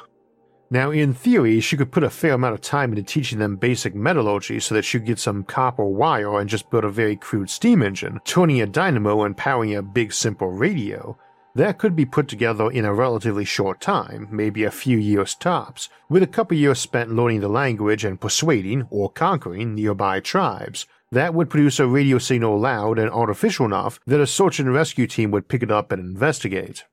Now, 0.69 0.91
in 0.91 1.15
theory, 1.15 1.61
she 1.61 1.77
could 1.77 1.91
put 1.91 2.03
a 2.03 2.11
fair 2.11 2.33
amount 2.33 2.53
of 2.53 2.61
time 2.61 2.91
into 2.91 3.01
teaching 3.01 3.39
them 3.39 3.55
basic 3.55 3.95
metallurgy 3.95 4.59
so 4.59 4.75
that 4.75 4.83
she 4.85 4.99
could 4.99 5.07
get 5.07 5.17
some 5.17 5.43
copper 5.45 5.83
wire 5.83 6.39
and 6.39 6.47
just 6.47 6.69
build 6.69 6.85
a 6.85 6.89
very 6.89 7.15
crude 7.15 7.49
steam 7.49 7.81
engine, 7.81 8.19
turning 8.23 8.61
a 8.61 8.67
dynamo 8.67 9.23
and 9.23 9.35
powering 9.35 9.73
a 9.73 9.81
big 9.81 10.13
simple 10.13 10.51
radio. 10.51 11.17
That 11.55 11.79
could 11.79 11.95
be 11.95 12.05
put 12.05 12.27
together 12.27 12.69
in 12.69 12.85
a 12.85 12.93
relatively 12.93 13.45
short 13.45 13.81
time, 13.81 14.27
maybe 14.29 14.63
a 14.63 14.69
few 14.69 14.99
years 14.99 15.33
tops, 15.33 15.89
with 16.07 16.21
a 16.21 16.27
couple 16.27 16.55
years 16.55 16.77
spent 16.77 17.15
learning 17.15 17.39
the 17.39 17.49
language 17.49 18.05
and 18.05 18.21
persuading 18.21 18.85
or 18.91 19.09
conquering 19.09 19.73
nearby 19.73 20.19
tribes. 20.19 20.85
That 21.11 21.33
would 21.33 21.49
produce 21.49 21.79
a 21.79 21.87
radio 21.87 22.19
signal 22.19 22.59
loud 22.59 22.99
and 22.99 23.09
artificial 23.09 23.65
enough 23.65 23.99
that 24.05 24.19
a 24.19 24.27
search 24.27 24.59
and 24.59 24.71
rescue 24.71 25.07
team 25.07 25.31
would 25.31 25.47
pick 25.47 25.63
it 25.63 25.71
up 25.71 25.91
and 25.91 25.99
investigate. 25.99 26.85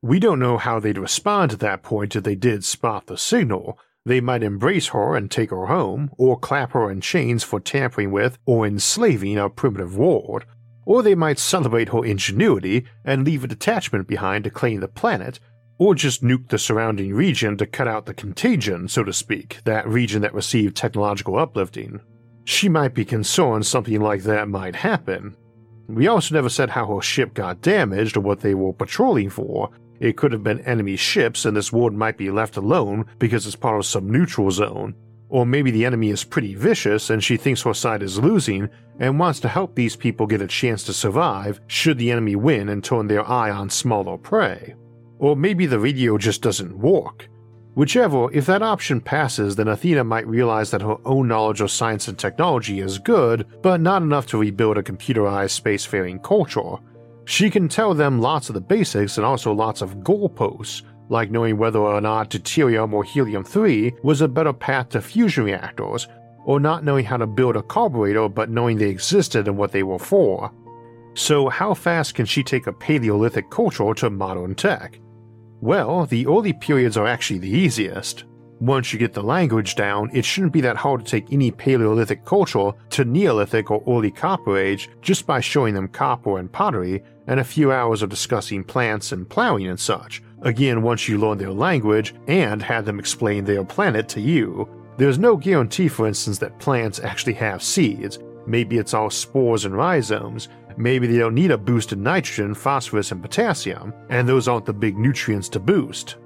We 0.00 0.18
don't 0.18 0.38
know 0.38 0.56
how 0.56 0.80
they'd 0.80 0.96
respond 0.96 1.52
at 1.52 1.60
that 1.60 1.82
point 1.82 2.16
if 2.16 2.24
they 2.24 2.36
did 2.36 2.64
spot 2.64 3.06
the 3.06 3.18
signal. 3.18 3.78
They 4.06 4.20
might 4.20 4.42
embrace 4.42 4.88
her 4.88 5.14
and 5.14 5.30
take 5.30 5.50
her 5.50 5.66
home, 5.66 6.10
or 6.18 6.38
clap 6.38 6.72
her 6.72 6.90
in 6.90 7.00
chains 7.00 7.42
for 7.42 7.60
tampering 7.60 8.10
with 8.12 8.38
or 8.46 8.66
enslaving 8.66 9.38
a 9.38 9.50
primitive 9.50 9.96
ward, 9.96 10.44
or 10.86 11.02
they 11.02 11.14
might 11.14 11.38
celebrate 11.38 11.90
her 11.90 12.04
ingenuity 12.04 12.86
and 13.04 13.24
leave 13.24 13.44
a 13.44 13.48
detachment 13.48 14.06
behind 14.06 14.44
to 14.44 14.50
claim 14.50 14.80
the 14.80 14.88
planet, 14.88 15.38
or 15.78 15.94
just 15.94 16.22
nuke 16.22 16.48
the 16.48 16.58
surrounding 16.58 17.14
region 17.14 17.56
to 17.58 17.66
cut 17.66 17.88
out 17.88 18.06
the 18.06 18.14
contagion, 18.14 18.88
so 18.88 19.04
to 19.04 19.12
speak, 19.12 19.60
that 19.64 19.88
region 19.88 20.22
that 20.22 20.34
received 20.34 20.76
technological 20.76 21.38
uplifting. 21.38 22.00
She 22.44 22.68
might 22.68 22.94
be 22.94 23.04
concerned 23.04 23.66
something 23.66 24.00
like 24.00 24.22
that 24.24 24.48
might 24.48 24.76
happen. 24.76 25.36
We 25.88 26.06
also 26.06 26.34
never 26.34 26.48
said 26.48 26.70
how 26.70 26.94
her 26.94 27.02
ship 27.02 27.34
got 27.34 27.62
damaged 27.62 28.16
or 28.16 28.20
what 28.20 28.40
they 28.40 28.54
were 28.54 28.72
patrolling 28.72 29.30
for. 29.30 29.70
It 30.00 30.16
could 30.16 30.32
have 30.32 30.42
been 30.42 30.60
enemy 30.60 30.96
ships 30.96 31.44
and 31.44 31.56
this 31.56 31.72
ward 31.72 31.94
might 31.94 32.18
be 32.18 32.30
left 32.30 32.56
alone 32.56 33.06
because 33.18 33.46
it's 33.46 33.56
part 33.56 33.78
of 33.78 33.86
some 33.86 34.10
neutral 34.10 34.50
zone. 34.50 34.94
Or 35.28 35.46
maybe 35.46 35.70
the 35.70 35.84
enemy 35.84 36.10
is 36.10 36.24
pretty 36.24 36.54
vicious 36.54 37.10
and 37.10 37.24
she 37.24 37.36
thinks 37.36 37.62
her 37.62 37.74
side 37.74 38.02
is 38.02 38.18
losing 38.18 38.68
and 38.98 39.18
wants 39.18 39.40
to 39.40 39.48
help 39.48 39.74
these 39.74 39.96
people 39.96 40.26
get 40.26 40.42
a 40.42 40.46
chance 40.46 40.84
to 40.84 40.92
survive 40.92 41.60
should 41.66 41.98
the 41.98 42.10
enemy 42.10 42.36
win 42.36 42.68
and 42.68 42.84
turn 42.84 43.06
their 43.06 43.28
eye 43.28 43.50
on 43.50 43.70
smaller 43.70 44.18
prey. 44.18 44.74
Or 45.18 45.34
maybe 45.34 45.66
the 45.66 45.78
radio 45.78 46.18
just 46.18 46.42
doesn't 46.42 46.78
work 46.78 47.28
Whichever, 47.74 48.32
if 48.32 48.46
that 48.46 48.62
option 48.62 49.00
passes, 49.00 49.56
then 49.56 49.66
Athena 49.66 50.04
might 50.04 50.28
realize 50.28 50.70
that 50.70 50.82
her 50.82 50.96
own 51.04 51.26
knowledge 51.26 51.60
of 51.60 51.72
science 51.72 52.06
and 52.06 52.16
technology 52.16 52.78
is 52.78 53.00
good, 53.00 53.46
but 53.62 53.80
not 53.80 54.02
enough 54.02 54.26
to 54.28 54.38
rebuild 54.38 54.78
a 54.78 54.82
computerized 54.82 55.60
spacefaring 55.60 56.22
culture. 56.22 56.76
She 57.24 57.50
can 57.50 57.68
tell 57.68 57.92
them 57.92 58.20
lots 58.20 58.48
of 58.48 58.54
the 58.54 58.60
basics 58.60 59.16
and 59.16 59.26
also 59.26 59.52
lots 59.52 59.82
of 59.82 59.96
goalposts, 59.98 60.82
like 61.08 61.32
knowing 61.32 61.58
whether 61.58 61.80
or 61.80 62.00
not 62.00 62.30
deuterium 62.30 62.92
or 62.92 63.02
helium 63.02 63.42
3 63.42 63.92
was 64.02 64.20
a 64.20 64.28
better 64.28 64.52
path 64.52 64.90
to 64.90 65.02
fusion 65.02 65.44
reactors, 65.44 66.06
or 66.44 66.60
not 66.60 66.84
knowing 66.84 67.04
how 67.04 67.16
to 67.16 67.26
build 67.26 67.56
a 67.56 67.62
carburetor 67.62 68.28
but 68.28 68.50
knowing 68.50 68.78
they 68.78 68.88
existed 68.88 69.48
and 69.48 69.56
what 69.56 69.72
they 69.72 69.82
were 69.82 69.98
for. 69.98 70.52
So, 71.14 71.48
how 71.48 71.74
fast 71.74 72.14
can 72.14 72.26
she 72.26 72.42
take 72.42 72.66
a 72.66 72.72
Paleolithic 72.72 73.50
culture 73.50 73.94
to 73.94 74.10
modern 74.10 74.54
tech? 74.54 74.98
Well, 75.60 76.06
the 76.06 76.26
early 76.26 76.52
periods 76.52 76.96
are 76.96 77.06
actually 77.06 77.38
the 77.38 77.50
easiest. 77.50 78.24
Once 78.60 78.92
you 78.92 78.98
get 78.98 79.12
the 79.12 79.22
language 79.22 79.74
down, 79.74 80.10
it 80.14 80.24
shouldn't 80.24 80.52
be 80.52 80.60
that 80.60 80.76
hard 80.76 81.04
to 81.04 81.10
take 81.10 81.32
any 81.32 81.50
Paleolithic 81.50 82.24
culture 82.24 82.70
to 82.90 83.04
Neolithic 83.04 83.70
or 83.70 83.82
early 83.86 84.10
Copper 84.10 84.56
Age 84.56 84.88
just 85.02 85.26
by 85.26 85.40
showing 85.40 85.74
them 85.74 85.88
copper 85.88 86.38
and 86.38 86.50
pottery 86.50 87.02
and 87.26 87.40
a 87.40 87.44
few 87.44 87.72
hours 87.72 88.02
of 88.02 88.10
discussing 88.10 88.62
plants 88.62 89.12
and 89.12 89.28
plowing 89.28 89.66
and 89.66 89.78
such. 89.78 90.22
Again, 90.42 90.82
once 90.82 91.08
you 91.08 91.18
learn 91.18 91.38
their 91.38 91.52
language 91.52 92.14
and 92.28 92.62
had 92.62 92.84
them 92.84 92.98
explain 92.98 93.44
their 93.44 93.64
planet 93.64 94.08
to 94.10 94.20
you. 94.20 94.68
There's 94.96 95.18
no 95.18 95.36
guarantee, 95.36 95.88
for 95.88 96.06
instance, 96.06 96.38
that 96.38 96.58
plants 96.58 97.00
actually 97.00 97.32
have 97.34 97.62
seeds. 97.62 98.18
Maybe 98.46 98.78
it's 98.78 98.94
all 98.94 99.10
spores 99.10 99.64
and 99.64 99.74
rhizomes, 99.74 100.48
Maybe 100.76 101.06
they 101.06 101.18
don't 101.18 101.34
need 101.34 101.50
a 101.50 101.58
boost 101.58 101.92
in 101.92 102.02
nitrogen, 102.02 102.54
phosphorus, 102.54 103.12
and 103.12 103.22
potassium, 103.22 103.92
and 104.08 104.28
those 104.28 104.48
aren't 104.48 104.66
the 104.66 104.72
big 104.72 104.98
nutrients 104.98 105.48
to 105.50 105.60
boost. 105.60 106.16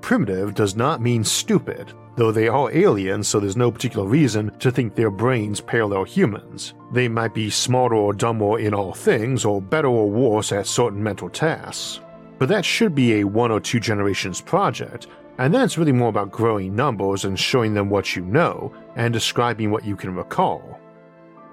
Primitive 0.00 0.54
does 0.54 0.74
not 0.74 1.00
mean 1.00 1.22
stupid, 1.22 1.92
though 2.16 2.32
they 2.32 2.48
are 2.48 2.72
aliens, 2.72 3.28
so 3.28 3.38
there's 3.38 3.56
no 3.56 3.70
particular 3.70 4.06
reason 4.06 4.50
to 4.58 4.70
think 4.70 4.94
their 4.94 5.10
brains 5.10 5.60
parallel 5.60 6.04
humans. 6.04 6.74
They 6.92 7.08
might 7.08 7.34
be 7.34 7.50
smarter 7.50 7.94
or 7.94 8.12
dumber 8.12 8.58
in 8.58 8.74
all 8.74 8.92
things, 8.92 9.44
or 9.44 9.62
better 9.62 9.88
or 9.88 10.10
worse 10.10 10.50
at 10.50 10.66
certain 10.66 11.02
mental 11.02 11.30
tasks. 11.30 12.00
But 12.38 12.48
that 12.48 12.64
should 12.64 12.94
be 12.94 13.20
a 13.20 13.24
one 13.24 13.52
or 13.52 13.60
two 13.60 13.78
generations 13.78 14.40
project, 14.40 15.06
and 15.38 15.54
then 15.54 15.62
it's 15.62 15.78
really 15.78 15.92
more 15.92 16.08
about 16.08 16.32
growing 16.32 16.74
numbers 16.74 17.24
and 17.24 17.38
showing 17.38 17.72
them 17.72 17.88
what 17.88 18.16
you 18.16 18.24
know, 18.24 18.74
and 18.96 19.12
describing 19.12 19.70
what 19.70 19.84
you 19.84 19.94
can 19.94 20.14
recall. 20.14 20.80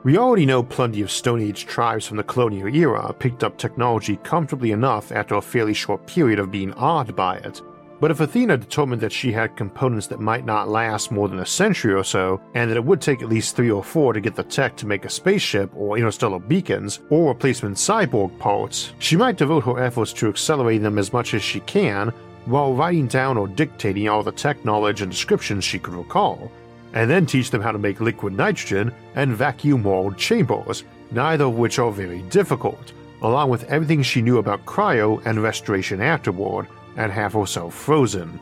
We 0.01 0.17
already 0.17 0.45
know 0.45 0.63
plenty 0.63 1.01
of 1.01 1.11
Stone 1.11 1.41
Age 1.41 1.65
tribes 1.65 2.07
from 2.07 2.15
the 2.15 2.23
colonial 2.23 2.73
era 2.73 3.13
picked 3.19 3.43
up 3.43 3.57
technology 3.57 4.15
comfortably 4.23 4.71
enough 4.71 5.11
after 5.11 5.35
a 5.35 5.41
fairly 5.41 5.73
short 5.73 6.07
period 6.07 6.39
of 6.39 6.51
being 6.51 6.73
awed 6.75 7.17
by 7.17 7.35
it. 7.39 7.61
But 7.99 8.09
if 8.09 8.21
Athena 8.21 8.55
determined 8.55 9.01
that 9.01 9.11
she 9.11 9.33
had 9.33 9.57
components 9.57 10.07
that 10.07 10.21
might 10.21 10.45
not 10.45 10.69
last 10.69 11.11
more 11.11 11.27
than 11.27 11.39
a 11.39 11.45
century 11.45 11.93
or 11.93 12.05
so, 12.05 12.39
and 12.53 12.71
that 12.71 12.77
it 12.77 12.85
would 12.85 13.01
take 13.01 13.21
at 13.21 13.27
least 13.27 13.57
three 13.57 13.71
or 13.71 13.83
four 13.83 14.13
to 14.13 14.21
get 14.21 14.35
the 14.35 14.43
tech 14.43 14.77
to 14.77 14.87
make 14.87 15.03
a 15.03 15.09
spaceship 15.09 15.69
or 15.75 15.97
interstellar 15.97 16.39
beacons 16.39 17.01
or 17.09 17.27
replacement 17.33 17.75
cyborg 17.75 18.39
parts, 18.39 18.93
she 18.99 19.17
might 19.17 19.35
devote 19.35 19.65
her 19.65 19.83
efforts 19.83 20.13
to 20.13 20.29
accelerating 20.29 20.83
them 20.83 20.97
as 20.97 21.11
much 21.11 21.33
as 21.33 21.43
she 21.43 21.59
can 21.61 22.13
while 22.45 22.73
writing 22.73 23.07
down 23.07 23.37
or 23.37 23.49
dictating 23.49 24.07
all 24.07 24.23
the 24.23 24.31
tech 24.31 24.63
knowledge 24.63 25.01
and 25.01 25.11
descriptions 25.11 25.65
she 25.65 25.77
could 25.77 25.93
recall, 25.93 26.49
and 26.93 27.09
then 27.09 27.25
teach 27.25 27.51
them 27.51 27.61
how 27.61 27.71
to 27.71 27.77
make 27.77 28.01
liquid 28.01 28.33
nitrogen 28.33 28.93
and 29.15 29.35
vacuum 29.35 29.83
walled 29.83 30.17
chambers, 30.17 30.83
neither 31.11 31.45
of 31.45 31.55
which 31.55 31.79
are 31.79 31.91
very 31.91 32.21
difficult, 32.23 32.93
along 33.21 33.49
with 33.49 33.63
everything 33.65 34.01
she 34.01 34.21
knew 34.21 34.37
about 34.37 34.65
cryo 34.65 35.23
and 35.25 35.41
restoration 35.41 36.01
afterward, 36.01 36.67
and 36.97 37.11
have 37.11 37.33
herself 37.33 37.73
frozen. 37.73 38.39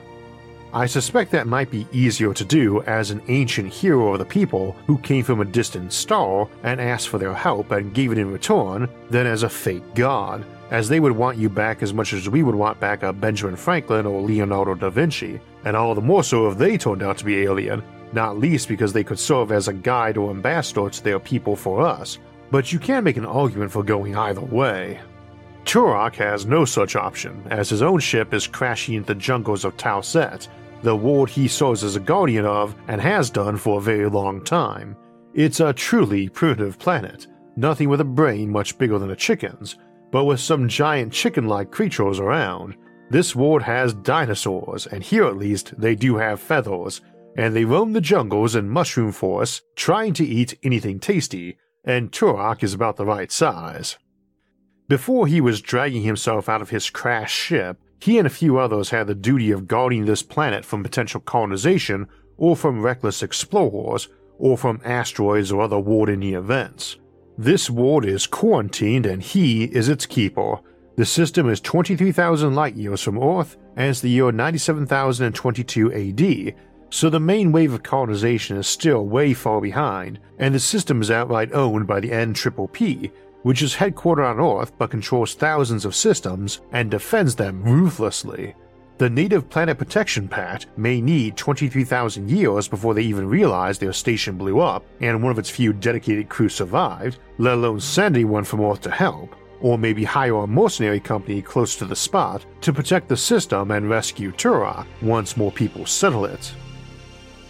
I 0.73 0.85
suspect 0.85 1.31
that 1.31 1.47
might 1.47 1.71
be 1.71 1.87
easier 1.91 2.33
to 2.33 2.43
do 2.43 2.83
as 2.83 3.09
an 3.09 3.21
ancient 3.29 3.71
hero 3.71 4.13
of 4.13 4.19
the 4.19 4.25
people 4.25 4.73
who 4.85 4.97
came 4.97 5.23
from 5.23 5.39
a 5.39 5.45
distant 5.45 5.93
star 5.93 6.47
and 6.63 6.81
asked 6.81 7.07
for 7.07 7.17
their 7.17 7.33
help 7.33 7.71
and 7.71 7.93
gave 7.93 8.11
it 8.11 8.17
in 8.17 8.31
return 8.31 8.89
than 9.09 9.25
as 9.25 9.43
a 9.43 9.49
fake 9.49 9.95
god, 9.95 10.45
as 10.69 10.89
they 10.89 10.99
would 10.99 11.13
want 11.13 11.37
you 11.37 11.49
back 11.49 11.81
as 11.81 11.93
much 11.93 12.11
as 12.13 12.29
we 12.29 12.43
would 12.43 12.53
want 12.53 12.79
back 12.81 13.01
a 13.01 13.13
Benjamin 13.13 13.55
Franklin 13.55 14.05
or 14.05 14.21
Leonardo 14.21 14.75
da 14.75 14.89
Vinci, 14.89 15.39
and 15.63 15.75
all 15.75 15.95
the 15.95 16.01
more 16.01 16.23
so 16.23 16.49
if 16.49 16.57
they 16.57 16.77
turned 16.77 17.01
out 17.01 17.17
to 17.17 17.25
be 17.25 17.43
alien, 17.43 17.81
not 18.13 18.37
least 18.37 18.67
because 18.67 18.93
they 18.93 19.03
could 19.03 19.19
serve 19.19 19.51
as 19.51 19.67
a 19.67 19.73
guide 19.73 20.17
or 20.17 20.29
ambassador 20.29 20.89
to 20.89 21.03
their 21.03 21.19
people 21.19 21.55
for 21.55 21.81
us, 21.81 22.19
but 22.51 22.71
you 22.71 22.79
can 22.79 23.03
make 23.03 23.17
an 23.17 23.25
argument 23.25 23.71
for 23.71 23.83
going 23.83 24.15
either 24.15 24.41
way. 24.41 24.99
Turok 25.65 26.15
has 26.15 26.45
no 26.45 26.63
such 26.63 26.95
option, 26.95 27.45
as 27.49 27.69
his 27.69 27.81
own 27.81 27.99
ship 27.99 28.33
is 28.33 28.47
crashing 28.47 28.95
into 28.95 29.13
the 29.13 29.19
jungles 29.19 29.65
of 29.65 29.75
Tau 29.75 29.99
Set, 29.99 30.47
the 30.81 30.95
world 30.95 31.29
he 31.29 31.47
serves 31.47 31.83
as 31.83 31.95
a 31.95 31.99
guardian 31.99 32.45
of 32.45 32.75
and 32.87 33.01
has 33.01 33.29
done 33.29 33.57
for 33.57 33.79
a 33.79 33.81
very 33.81 34.09
long 34.09 34.43
time. 34.43 34.95
It's 35.33 35.59
a 35.59 35.73
truly 35.73 36.29
primitive 36.29 36.79
planet, 36.79 37.27
nothing 37.55 37.89
with 37.89 37.99
a 37.99 38.05
brain 38.05 38.49
much 38.49 38.77
bigger 38.77 38.97
than 38.97 39.11
a 39.11 39.15
chicken's, 39.15 39.75
but 40.11 40.23
with 40.23 40.39
some 40.39 40.69
giant 40.69 41.11
chicken 41.11 41.47
like 41.47 41.71
creatures 41.71 42.19
around. 42.19 42.77
This 43.09 43.35
world 43.35 43.61
has 43.63 43.93
dinosaurs, 43.93 44.87
and 44.87 45.03
here 45.03 45.25
at 45.25 45.37
least 45.37 45.73
they 45.79 45.95
do 45.95 46.15
have 46.15 46.39
feathers, 46.39 47.01
and 47.37 47.55
they 47.55 47.63
roam 47.63 47.93
the 47.93 48.01
jungles 48.01 48.55
and 48.55 48.69
mushroom 48.69 49.11
forests 49.11 49.61
trying 49.75 50.13
to 50.13 50.25
eat 50.25 50.57
anything 50.63 50.99
tasty, 50.99 51.57
and 51.85 52.11
Turok 52.11 52.63
is 52.63 52.73
about 52.73 52.97
the 52.97 53.05
right 53.05 53.31
size. 53.31 53.97
Before 54.89 55.27
he 55.27 55.39
was 55.39 55.61
dragging 55.61 56.01
himself 56.01 56.49
out 56.49 56.61
of 56.61 56.71
his 56.71 56.89
crashed 56.89 57.37
ship, 57.37 57.79
he 57.99 58.17
and 58.17 58.25
a 58.25 58.31
few 58.31 58.57
others 58.57 58.89
had 58.89 59.07
the 59.07 59.15
duty 59.15 59.51
of 59.51 59.67
guarding 59.67 60.05
this 60.05 60.23
planet 60.23 60.65
from 60.65 60.83
potential 60.83 61.21
colonization 61.21 62.07
or 62.37 62.55
from 62.55 62.81
reckless 62.81 63.21
explorers 63.21 64.07
or 64.39 64.57
from 64.57 64.81
asteroids 64.83 65.51
or 65.51 65.61
other 65.61 65.79
war-ending 65.79 66.33
events. 66.33 66.97
This 67.37 67.69
ward 67.69 68.05
is 68.05 68.25
quarantined 68.25 69.05
and 69.05 69.21
he 69.21 69.65
is 69.65 69.89
its 69.89 70.05
keeper. 70.05 70.59
The 70.95 71.05
system 71.05 71.49
is 71.49 71.61
23,000 71.61 72.55
light 72.55 72.75
years 72.75 73.01
from 73.01 73.21
Earth 73.21 73.57
it's 73.77 74.01
the 74.01 74.09
year 74.09 74.31
97,022 74.31 75.93
AD, 75.93 76.55
so 76.89 77.09
the 77.09 77.19
main 77.19 77.51
wave 77.51 77.73
of 77.73 77.83
colonization 77.83 78.57
is 78.57 78.67
still 78.67 79.05
way 79.05 79.33
far 79.33 79.59
behind, 79.59 80.19
and 80.39 80.55
the 80.55 80.59
system 80.59 81.01
is 81.01 81.11
outright 81.11 81.53
owned 81.53 81.85
by 81.85 81.99
the 81.99 82.09
NPPP, 82.09 83.11
which 83.43 83.61
is 83.61 83.75
headquartered 83.75 84.25
on 84.25 84.39
Earth 84.39 84.71
but 84.77 84.89
controls 84.89 85.33
thousands 85.33 85.85
of 85.85 85.95
systems 85.95 86.61
and 86.71 86.91
defends 86.91 87.35
them 87.35 87.63
ruthlessly. 87.63 88.55
The 88.97 89.09
Native 89.09 89.47
Planet 89.47 89.77
Protection 89.77 90.27
Pact 90.27 90.65
may 90.75 91.01
need 91.01 91.37
23,000 91.37 92.31
years 92.31 92.67
before 92.67 92.95
they 92.95 93.03
even 93.03 93.29
realize 93.29 93.77
their 93.77 93.93
station 93.93 94.37
blew 94.37 94.59
up 94.59 94.83
and 95.01 95.21
one 95.21 95.31
of 95.31 95.37
its 95.37 95.51
few 95.51 95.71
dedicated 95.71 96.29
crew 96.29 96.49
survived, 96.49 97.19
let 97.37 97.53
alone 97.53 97.79
send 97.79 98.15
anyone 98.15 98.43
from 98.43 98.61
Earth 98.61 98.81
to 98.81 98.91
help, 98.91 99.35
or 99.61 99.77
maybe 99.77 100.03
hire 100.03 100.37
a 100.37 100.47
mercenary 100.47 100.99
company 100.99 101.43
close 101.43 101.75
to 101.75 101.85
the 101.85 101.95
spot 101.95 102.43
to 102.61 102.73
protect 102.73 103.07
the 103.07 103.17
system 103.17 103.69
and 103.69 103.89
rescue 103.89 104.31
Turok 104.31 104.87
once 105.01 105.37
more 105.37 105.51
people 105.51 105.85
settle 105.85 106.25
it. 106.25 106.51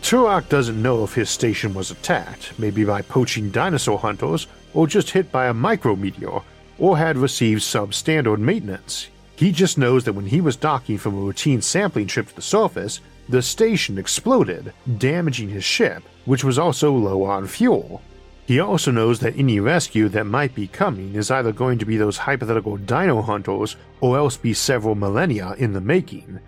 Turok 0.01 0.47
doesn't 0.49 0.81
know 0.81 1.03
if 1.03 1.13
his 1.13 1.29
station 1.29 1.73
was 1.73 1.91
attacked, 1.91 2.57
maybe 2.57 2.83
by 2.83 3.01
poaching 3.01 3.49
dinosaur 3.51 3.99
hunters, 3.99 4.47
or 4.73 4.87
just 4.87 5.11
hit 5.11 5.31
by 5.31 5.47
a 5.47 5.53
micrometeor, 5.53 6.43
or 6.79 6.97
had 6.97 7.17
received 7.17 7.61
substandard 7.61 8.39
maintenance. 8.39 9.07
He 9.35 9.51
just 9.51 9.77
knows 9.77 10.03
that 10.05 10.13
when 10.13 10.27
he 10.27 10.41
was 10.41 10.55
docking 10.55 10.97
from 10.97 11.15
a 11.15 11.21
routine 11.21 11.61
sampling 11.61 12.07
trip 12.07 12.29
to 12.29 12.35
the 12.35 12.41
surface, 12.41 13.01
the 13.29 13.41
station 13.41 13.97
exploded, 13.97 14.73
damaging 14.97 15.49
his 15.49 15.63
ship, 15.63 16.03
which 16.25 16.43
was 16.43 16.57
also 16.57 16.93
low 16.93 17.23
on 17.23 17.45
fuel. 17.47 18.01
He 18.47 18.61
also 18.61 18.91
knows 18.91 19.19
that 19.19 19.37
any 19.37 19.59
rescue 19.59 20.07
that 20.09 20.23
might 20.23 20.55
be 20.55 20.67
coming 20.67 21.15
is 21.15 21.29
either 21.29 21.51
going 21.51 21.79
to 21.79 21.85
be 21.85 21.97
those 21.97 22.17
hypothetical 22.17 22.77
dino 22.77 23.21
hunters 23.21 23.75
or 23.99 24.17
else 24.17 24.37
be 24.37 24.53
several 24.53 24.95
millennia 24.95 25.53
in 25.57 25.73
the 25.73 25.81
making. 25.81 26.39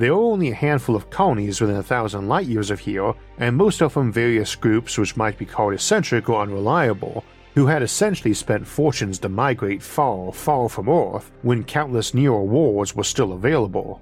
There 0.00 0.12
are 0.12 0.32
only 0.32 0.50
a 0.50 0.54
handful 0.54 0.96
of 0.96 1.10
colonies 1.10 1.60
within 1.60 1.76
a 1.76 1.82
thousand 1.82 2.26
light 2.26 2.46
years 2.46 2.70
of 2.70 2.80
here, 2.80 3.12
and 3.36 3.54
most 3.54 3.82
of 3.82 3.92
them 3.92 4.10
various 4.10 4.54
groups 4.54 4.96
which 4.96 5.14
might 5.14 5.36
be 5.36 5.44
called 5.44 5.74
eccentric 5.74 6.30
or 6.30 6.40
unreliable, 6.40 7.22
who 7.54 7.66
had 7.66 7.82
essentially 7.82 8.32
spent 8.32 8.66
fortunes 8.66 9.18
to 9.18 9.28
migrate 9.28 9.82
far, 9.82 10.32
far 10.32 10.70
from 10.70 10.88
Earth 10.88 11.30
when 11.42 11.64
countless 11.64 12.14
Neo 12.14 12.40
wars 12.40 12.96
were 12.96 13.04
still 13.04 13.34
available. 13.34 14.00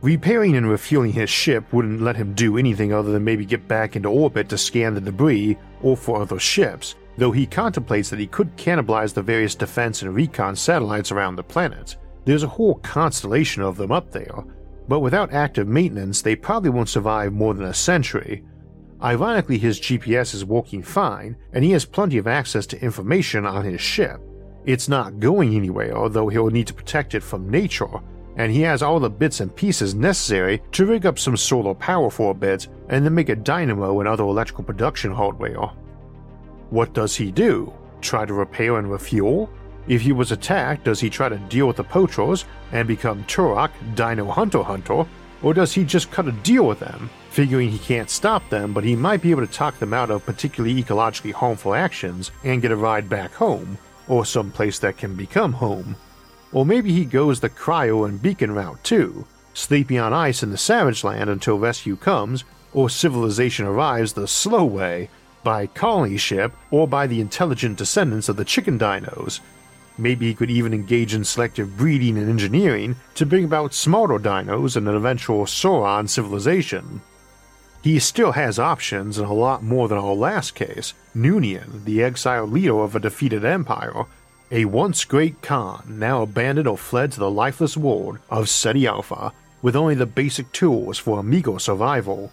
Repairing 0.00 0.56
and 0.56 0.66
refueling 0.66 1.12
his 1.12 1.28
ship 1.28 1.70
wouldn't 1.74 2.00
let 2.00 2.16
him 2.16 2.32
do 2.32 2.56
anything 2.56 2.94
other 2.94 3.12
than 3.12 3.22
maybe 3.22 3.44
get 3.44 3.68
back 3.68 3.96
into 3.96 4.08
orbit 4.08 4.48
to 4.48 4.56
scan 4.56 4.94
the 4.94 5.00
debris 5.02 5.58
or 5.82 5.94
for 5.94 6.22
other 6.22 6.38
ships, 6.38 6.94
though 7.18 7.32
he 7.32 7.44
contemplates 7.44 8.08
that 8.08 8.18
he 8.18 8.26
could 8.26 8.56
cannibalize 8.56 9.12
the 9.12 9.20
various 9.20 9.54
defense 9.54 10.00
and 10.00 10.14
recon 10.14 10.56
satellites 10.56 11.12
around 11.12 11.36
the 11.36 11.42
planet. 11.42 11.98
There's 12.24 12.44
a 12.44 12.48
whole 12.48 12.76
constellation 12.76 13.62
of 13.62 13.76
them 13.76 13.92
up 13.92 14.10
there, 14.10 14.42
but 14.88 15.00
without 15.00 15.32
active 15.32 15.66
maintenance, 15.66 16.22
they 16.22 16.36
probably 16.36 16.70
won't 16.70 16.88
survive 16.88 17.32
more 17.32 17.54
than 17.54 17.66
a 17.66 17.74
century, 17.74 18.44
Ironically, 19.04 19.58
his 19.58 19.78
GPS 19.78 20.34
is 20.34 20.46
working 20.46 20.82
fine, 20.82 21.36
and 21.52 21.62
he 21.62 21.72
has 21.72 21.84
plenty 21.84 22.16
of 22.16 22.26
access 22.26 22.64
to 22.68 22.82
information 22.82 23.44
on 23.44 23.62
his 23.62 23.80
ship. 23.80 24.18
It's 24.64 24.88
not 24.88 25.20
going 25.20 25.54
anywhere, 25.54 25.94
although 25.94 26.28
he'll 26.28 26.48
need 26.48 26.68
to 26.68 26.74
protect 26.74 27.14
it 27.14 27.22
from 27.22 27.50
nature, 27.50 28.00
and 28.36 28.50
he 28.50 28.62
has 28.62 28.82
all 28.82 28.98
the 28.98 29.10
bits 29.10 29.40
and 29.40 29.54
pieces 29.54 29.94
necessary 29.94 30.62
to 30.72 30.86
rig 30.86 31.04
up 31.04 31.18
some 31.18 31.36
solar 31.36 31.74
power 31.74 32.08
for 32.10 32.30
a 32.30 32.34
bit 32.34 32.66
and 32.88 33.04
then 33.04 33.14
make 33.14 33.28
a 33.28 33.36
dynamo 33.36 34.00
and 34.00 34.08
other 34.08 34.24
electrical 34.24 34.64
production 34.64 35.12
hardware. 35.12 35.70
What 36.70 36.94
does 36.94 37.14
he 37.14 37.30
do? 37.30 37.74
Try 38.00 38.24
to 38.24 38.32
repair 38.32 38.78
and 38.78 38.90
refuel? 38.90 39.50
If 39.86 40.00
he 40.00 40.12
was 40.12 40.32
attacked, 40.32 40.84
does 40.84 41.00
he 41.00 41.10
try 41.10 41.28
to 41.28 41.36
deal 41.36 41.66
with 41.66 41.76
the 41.76 41.84
poachers 41.84 42.44
and 42.72 42.88
become 42.88 43.24
Turok, 43.24 43.70
Dino 43.94 44.30
Hunter 44.30 44.62
Hunter, 44.62 45.04
or 45.42 45.52
does 45.52 45.72
he 45.72 45.84
just 45.84 46.10
cut 46.10 46.26
a 46.26 46.32
deal 46.32 46.66
with 46.66 46.80
them 46.80 47.10
figuring 47.34 47.68
he 47.68 47.78
can't 47.80 48.08
stop 48.08 48.48
them, 48.48 48.72
but 48.72 48.84
he 48.84 48.94
might 48.94 49.20
be 49.20 49.32
able 49.32 49.44
to 49.44 49.52
talk 49.52 49.76
them 49.80 49.92
out 49.92 50.08
of 50.08 50.24
particularly 50.24 50.80
ecologically 50.80 51.32
harmful 51.32 51.74
actions 51.74 52.30
and 52.44 52.62
get 52.62 52.70
a 52.70 52.76
ride 52.76 53.08
back 53.08 53.32
home, 53.34 53.76
or 54.06 54.24
some 54.24 54.52
place 54.52 54.78
that 54.78 54.96
can 54.96 55.16
become 55.16 55.52
home. 55.52 55.96
Or 56.52 56.64
maybe 56.64 56.92
he 56.92 57.04
goes 57.04 57.40
the 57.40 57.50
cryo 57.50 58.08
and 58.08 58.22
beacon 58.22 58.52
route 58.52 58.82
too, 58.84 59.26
sleeping 59.52 59.98
on 59.98 60.12
ice 60.12 60.44
in 60.44 60.50
the 60.52 60.56
savage 60.56 61.02
land 61.02 61.28
until 61.28 61.58
rescue 61.58 61.96
comes, 61.96 62.44
or 62.72 62.88
civilization 62.88 63.66
arrives 63.66 64.12
the 64.12 64.28
slow 64.28 64.64
way, 64.64 65.10
by 65.42 65.66
colony 65.66 66.16
ship 66.16 66.52
or 66.70 66.86
by 66.86 67.06
the 67.08 67.20
intelligent 67.20 67.76
descendants 67.76 68.28
of 68.28 68.36
the 68.36 68.44
chicken 68.44 68.78
dinos. 68.78 69.40
Maybe 69.96 70.26
he 70.26 70.34
could 70.34 70.50
even 70.50 70.74
engage 70.74 71.14
in 71.14 71.24
selective 71.24 71.76
breeding 71.76 72.18
and 72.18 72.28
engineering 72.28 72.96
to 73.14 73.26
bring 73.26 73.44
about 73.44 73.74
smarter 73.74 74.18
dinos 74.18 74.76
and 74.76 74.88
an 74.88 74.96
eventual 74.96 75.46
saurian 75.46 76.08
civilization. 76.08 77.00
He 77.82 77.98
still 77.98 78.32
has 78.32 78.58
options 78.58 79.18
and 79.18 79.28
a 79.28 79.32
lot 79.32 79.62
more 79.62 79.88
than 79.88 79.98
our 79.98 80.14
last 80.14 80.54
case. 80.54 80.94
Noonien, 81.14 81.84
the 81.84 82.02
exiled 82.02 82.50
leader 82.50 82.80
of 82.80 82.96
a 82.96 83.00
defeated 83.00 83.44
empire, 83.44 84.06
a 84.50 84.64
once 84.64 85.04
great 85.04 85.42
Khan, 85.42 85.84
now 85.86 86.22
abandoned 86.22 86.66
or 86.66 86.78
fled 86.78 87.12
to 87.12 87.20
the 87.20 87.30
lifeless 87.30 87.76
world 87.76 88.18
of 88.30 88.48
Ceti 88.48 88.86
Alpha 88.86 89.32
with 89.62 89.76
only 89.76 89.94
the 89.94 90.06
basic 90.06 90.50
tools 90.52 90.98
for 90.98 91.20
amigo 91.20 91.58
survival. 91.58 92.32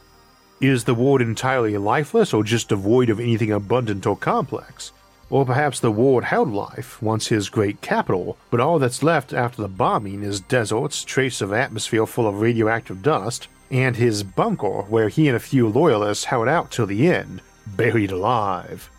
Is 0.62 0.84
the 0.84 0.94
world 0.94 1.22
entirely 1.22 1.78
lifeless 1.78 2.34
or 2.34 2.44
just 2.44 2.70
devoid 2.70 3.10
of 3.10 3.20
anything 3.20 3.52
abundant 3.52 4.06
or 4.06 4.16
complex? 4.16 4.92
Or 5.32 5.46
perhaps 5.46 5.80
the 5.80 5.92
ward 5.92 6.26
held 6.26 6.52
life, 6.52 7.02
once 7.02 7.28
his 7.28 7.48
great 7.48 7.80
capital, 7.80 8.38
but 8.50 8.60
all 8.60 8.80
that's 8.80 9.02
left 9.02 9.32
after 9.34 9.62
the 9.62 9.70
bombing 9.70 10.24
is 10.24 10.42
deserts, 10.42 11.06
trace 11.06 11.40
of 11.40 11.54
atmosphere 11.54 12.06
full 12.06 12.28
of 12.28 12.42
radioactive 12.42 13.02
dust, 13.02 13.48
and 13.72 13.96
his 13.96 14.24
bunker 14.24 14.82
where 14.84 15.08
he 15.08 15.30
and 15.30 15.38
a 15.38 15.40
few 15.40 15.70
loyalists 15.70 16.26
held 16.26 16.50
out 16.50 16.70
till 16.70 16.86
the 16.86 17.08
end, 17.08 17.42
buried 17.66 18.12
alive. 18.12 18.90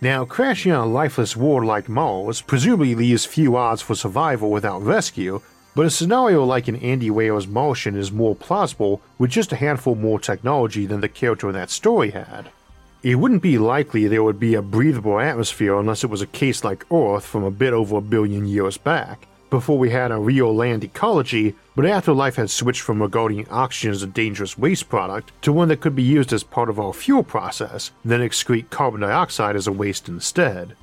Now, 0.00 0.24
crashing 0.24 0.72
on 0.72 0.88
a 0.88 0.90
lifeless 0.90 1.36
world 1.36 1.66
like 1.66 1.90
Mars 1.90 2.40
presumably 2.40 2.94
leaves 2.94 3.26
few 3.26 3.54
odds 3.54 3.82
for 3.82 3.94
survival 3.94 4.50
without 4.50 4.82
rescue, 4.82 5.42
but 5.74 5.84
a 5.84 5.90
scenario 5.90 6.42
like 6.42 6.68
in 6.68 6.76
Andy 6.76 7.10
Weir's 7.10 7.46
Martian 7.46 7.96
is 7.96 8.10
more 8.10 8.34
plausible 8.34 9.02
with 9.18 9.30
just 9.30 9.52
a 9.52 9.56
handful 9.56 9.94
more 9.94 10.18
technology 10.18 10.86
than 10.86 11.02
the 11.02 11.08
character 11.08 11.48
in 11.48 11.54
that 11.54 11.68
story 11.68 12.12
had. 12.12 12.50
It 13.02 13.14
wouldn't 13.14 13.40
be 13.40 13.56
likely 13.56 14.08
there 14.08 14.22
would 14.22 14.38
be 14.38 14.54
a 14.54 14.60
breathable 14.60 15.20
atmosphere 15.20 15.78
unless 15.78 16.04
it 16.04 16.10
was 16.10 16.20
a 16.20 16.26
case 16.26 16.62
like 16.64 16.84
Earth 16.92 17.24
from 17.24 17.44
a 17.44 17.50
bit 17.50 17.72
over 17.72 17.96
a 17.96 18.02
billion 18.02 18.46
years 18.46 18.76
back, 18.76 19.26
before 19.48 19.78
we 19.78 19.88
had 19.88 20.10
a 20.10 20.18
real 20.18 20.54
land 20.54 20.84
ecology, 20.84 21.54
but 21.74 21.86
after 21.86 22.12
life 22.12 22.36
had 22.36 22.50
switched 22.50 22.82
from 22.82 23.00
regarding 23.00 23.48
oxygen 23.48 23.92
as 23.92 24.02
a 24.02 24.06
dangerous 24.06 24.58
waste 24.58 24.90
product 24.90 25.32
to 25.40 25.50
one 25.50 25.68
that 25.68 25.80
could 25.80 25.96
be 25.96 26.02
used 26.02 26.30
as 26.34 26.42
part 26.42 26.68
of 26.68 26.78
our 26.78 26.92
fuel 26.92 27.22
process, 27.22 27.90
then 28.04 28.20
excrete 28.20 28.68
carbon 28.68 29.00
dioxide 29.00 29.56
as 29.56 29.66
a 29.66 29.72
waste 29.72 30.06
instead. 30.06 30.76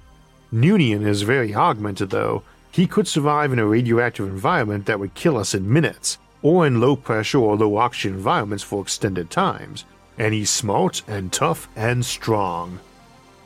Noonien 0.51 1.05
is 1.05 1.21
very 1.21 1.53
augmented 1.53 2.09
though. 2.09 2.41
He 2.71 2.87
could 2.87 3.07
survive 3.07 3.53
in 3.53 3.59
a 3.59 3.65
radioactive 3.67 4.27
environment 4.27 4.87
that 4.87 4.99
would 4.99 5.13
kill 5.13 5.37
us 5.37 5.53
in 5.53 5.71
minutes, 5.71 6.17
or 6.41 6.65
in 6.65 6.81
low 6.81 6.95
pressure 6.95 7.37
or 7.37 7.55
low 7.55 7.77
oxygen 7.77 8.15
environments 8.15 8.63
for 8.63 8.81
extended 8.81 9.29
times. 9.29 9.85
And 10.17 10.33
he's 10.33 10.49
smart 10.49 11.03
and 11.07 11.31
tough 11.31 11.69
and 11.75 12.05
strong. 12.05 12.79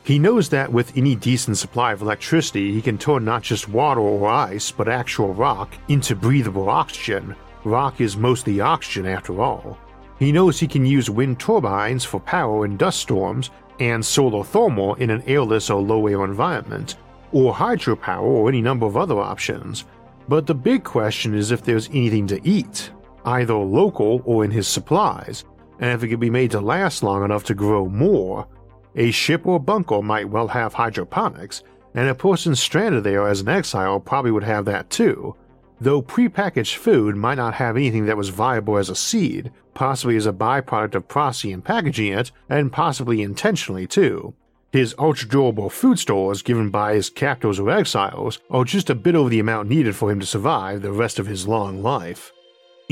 He 0.04 0.18
knows 0.18 0.48
that 0.48 0.72
with 0.72 0.96
any 0.96 1.14
decent 1.14 1.58
supply 1.58 1.92
of 1.92 2.02
electricity, 2.02 2.72
he 2.72 2.82
can 2.82 2.98
turn 2.98 3.24
not 3.24 3.42
just 3.42 3.68
water 3.68 4.00
or 4.00 4.28
ice, 4.28 4.70
but 4.72 4.88
actual 4.88 5.32
rock 5.32 5.74
into 5.88 6.16
breathable 6.16 6.68
oxygen. 6.68 7.36
Rock 7.64 8.00
is 8.00 8.16
mostly 8.16 8.60
oxygen 8.60 9.06
after 9.06 9.40
all. 9.40 9.78
He 10.18 10.32
knows 10.32 10.58
he 10.58 10.66
can 10.66 10.84
use 10.84 11.08
wind 11.08 11.38
turbines 11.38 12.04
for 12.04 12.20
power 12.20 12.64
in 12.64 12.76
dust 12.76 13.00
storms 13.00 13.50
and 13.78 14.04
solar 14.04 14.44
thermal 14.44 14.94
in 14.94 15.10
an 15.10 15.22
airless 15.26 15.70
or 15.70 15.80
low 15.80 16.06
air 16.06 16.24
environment, 16.24 16.96
or 17.32 17.54
hydropower 17.54 18.22
or 18.22 18.48
any 18.48 18.60
number 18.60 18.86
of 18.86 18.96
other 18.96 19.18
options. 19.18 19.84
But 20.28 20.46
the 20.46 20.54
big 20.54 20.84
question 20.84 21.34
is 21.34 21.50
if 21.50 21.62
there's 21.62 21.88
anything 21.88 22.26
to 22.28 22.48
eat, 22.48 22.90
either 23.24 23.54
local 23.54 24.22
or 24.24 24.44
in 24.44 24.50
his 24.50 24.68
supplies, 24.68 25.44
and 25.82 25.90
if 25.90 26.04
it 26.04 26.08
can 26.08 26.20
be 26.20 26.30
made 26.30 26.52
to 26.52 26.60
last 26.60 27.02
long 27.02 27.24
enough 27.24 27.42
to 27.42 27.54
grow 27.54 27.88
more, 27.88 28.46
a 28.94 29.10
ship 29.10 29.44
or 29.44 29.58
bunker 29.58 30.00
might 30.00 30.28
well 30.28 30.46
have 30.46 30.72
hydroponics, 30.72 31.64
and 31.92 32.08
a 32.08 32.14
person 32.14 32.54
stranded 32.54 33.02
there 33.02 33.26
as 33.26 33.40
an 33.40 33.48
exile 33.48 33.98
probably 33.98 34.30
would 34.30 34.44
have 34.44 34.64
that 34.64 34.88
too, 34.90 35.34
though 35.80 36.00
prepackaged 36.00 36.76
food 36.76 37.16
might 37.16 37.34
not 37.34 37.54
have 37.54 37.76
anything 37.76 38.06
that 38.06 38.16
was 38.16 38.28
viable 38.28 38.78
as 38.78 38.90
a 38.90 38.94
seed, 38.94 39.50
possibly 39.74 40.14
as 40.16 40.24
a 40.24 40.32
byproduct 40.32 40.94
of 40.94 41.08
processing 41.08 41.60
packaging 41.60 42.12
it, 42.12 42.30
and 42.48 42.72
possibly 42.72 43.20
intentionally 43.20 43.86
too. 43.86 44.32
His 44.70 44.94
ultra 45.00 45.28
durable 45.28 45.68
food 45.68 45.98
stores 45.98 46.42
given 46.42 46.70
by 46.70 46.94
his 46.94 47.10
captors 47.10 47.58
or 47.58 47.68
exiles 47.70 48.38
are 48.50 48.64
just 48.64 48.88
a 48.88 48.94
bit 48.94 49.16
over 49.16 49.28
the 49.28 49.40
amount 49.40 49.68
needed 49.68 49.96
for 49.96 50.12
him 50.12 50.20
to 50.20 50.26
survive 50.26 50.80
the 50.80 50.92
rest 50.92 51.18
of 51.18 51.26
his 51.26 51.48
long 51.48 51.82
life. 51.82 52.30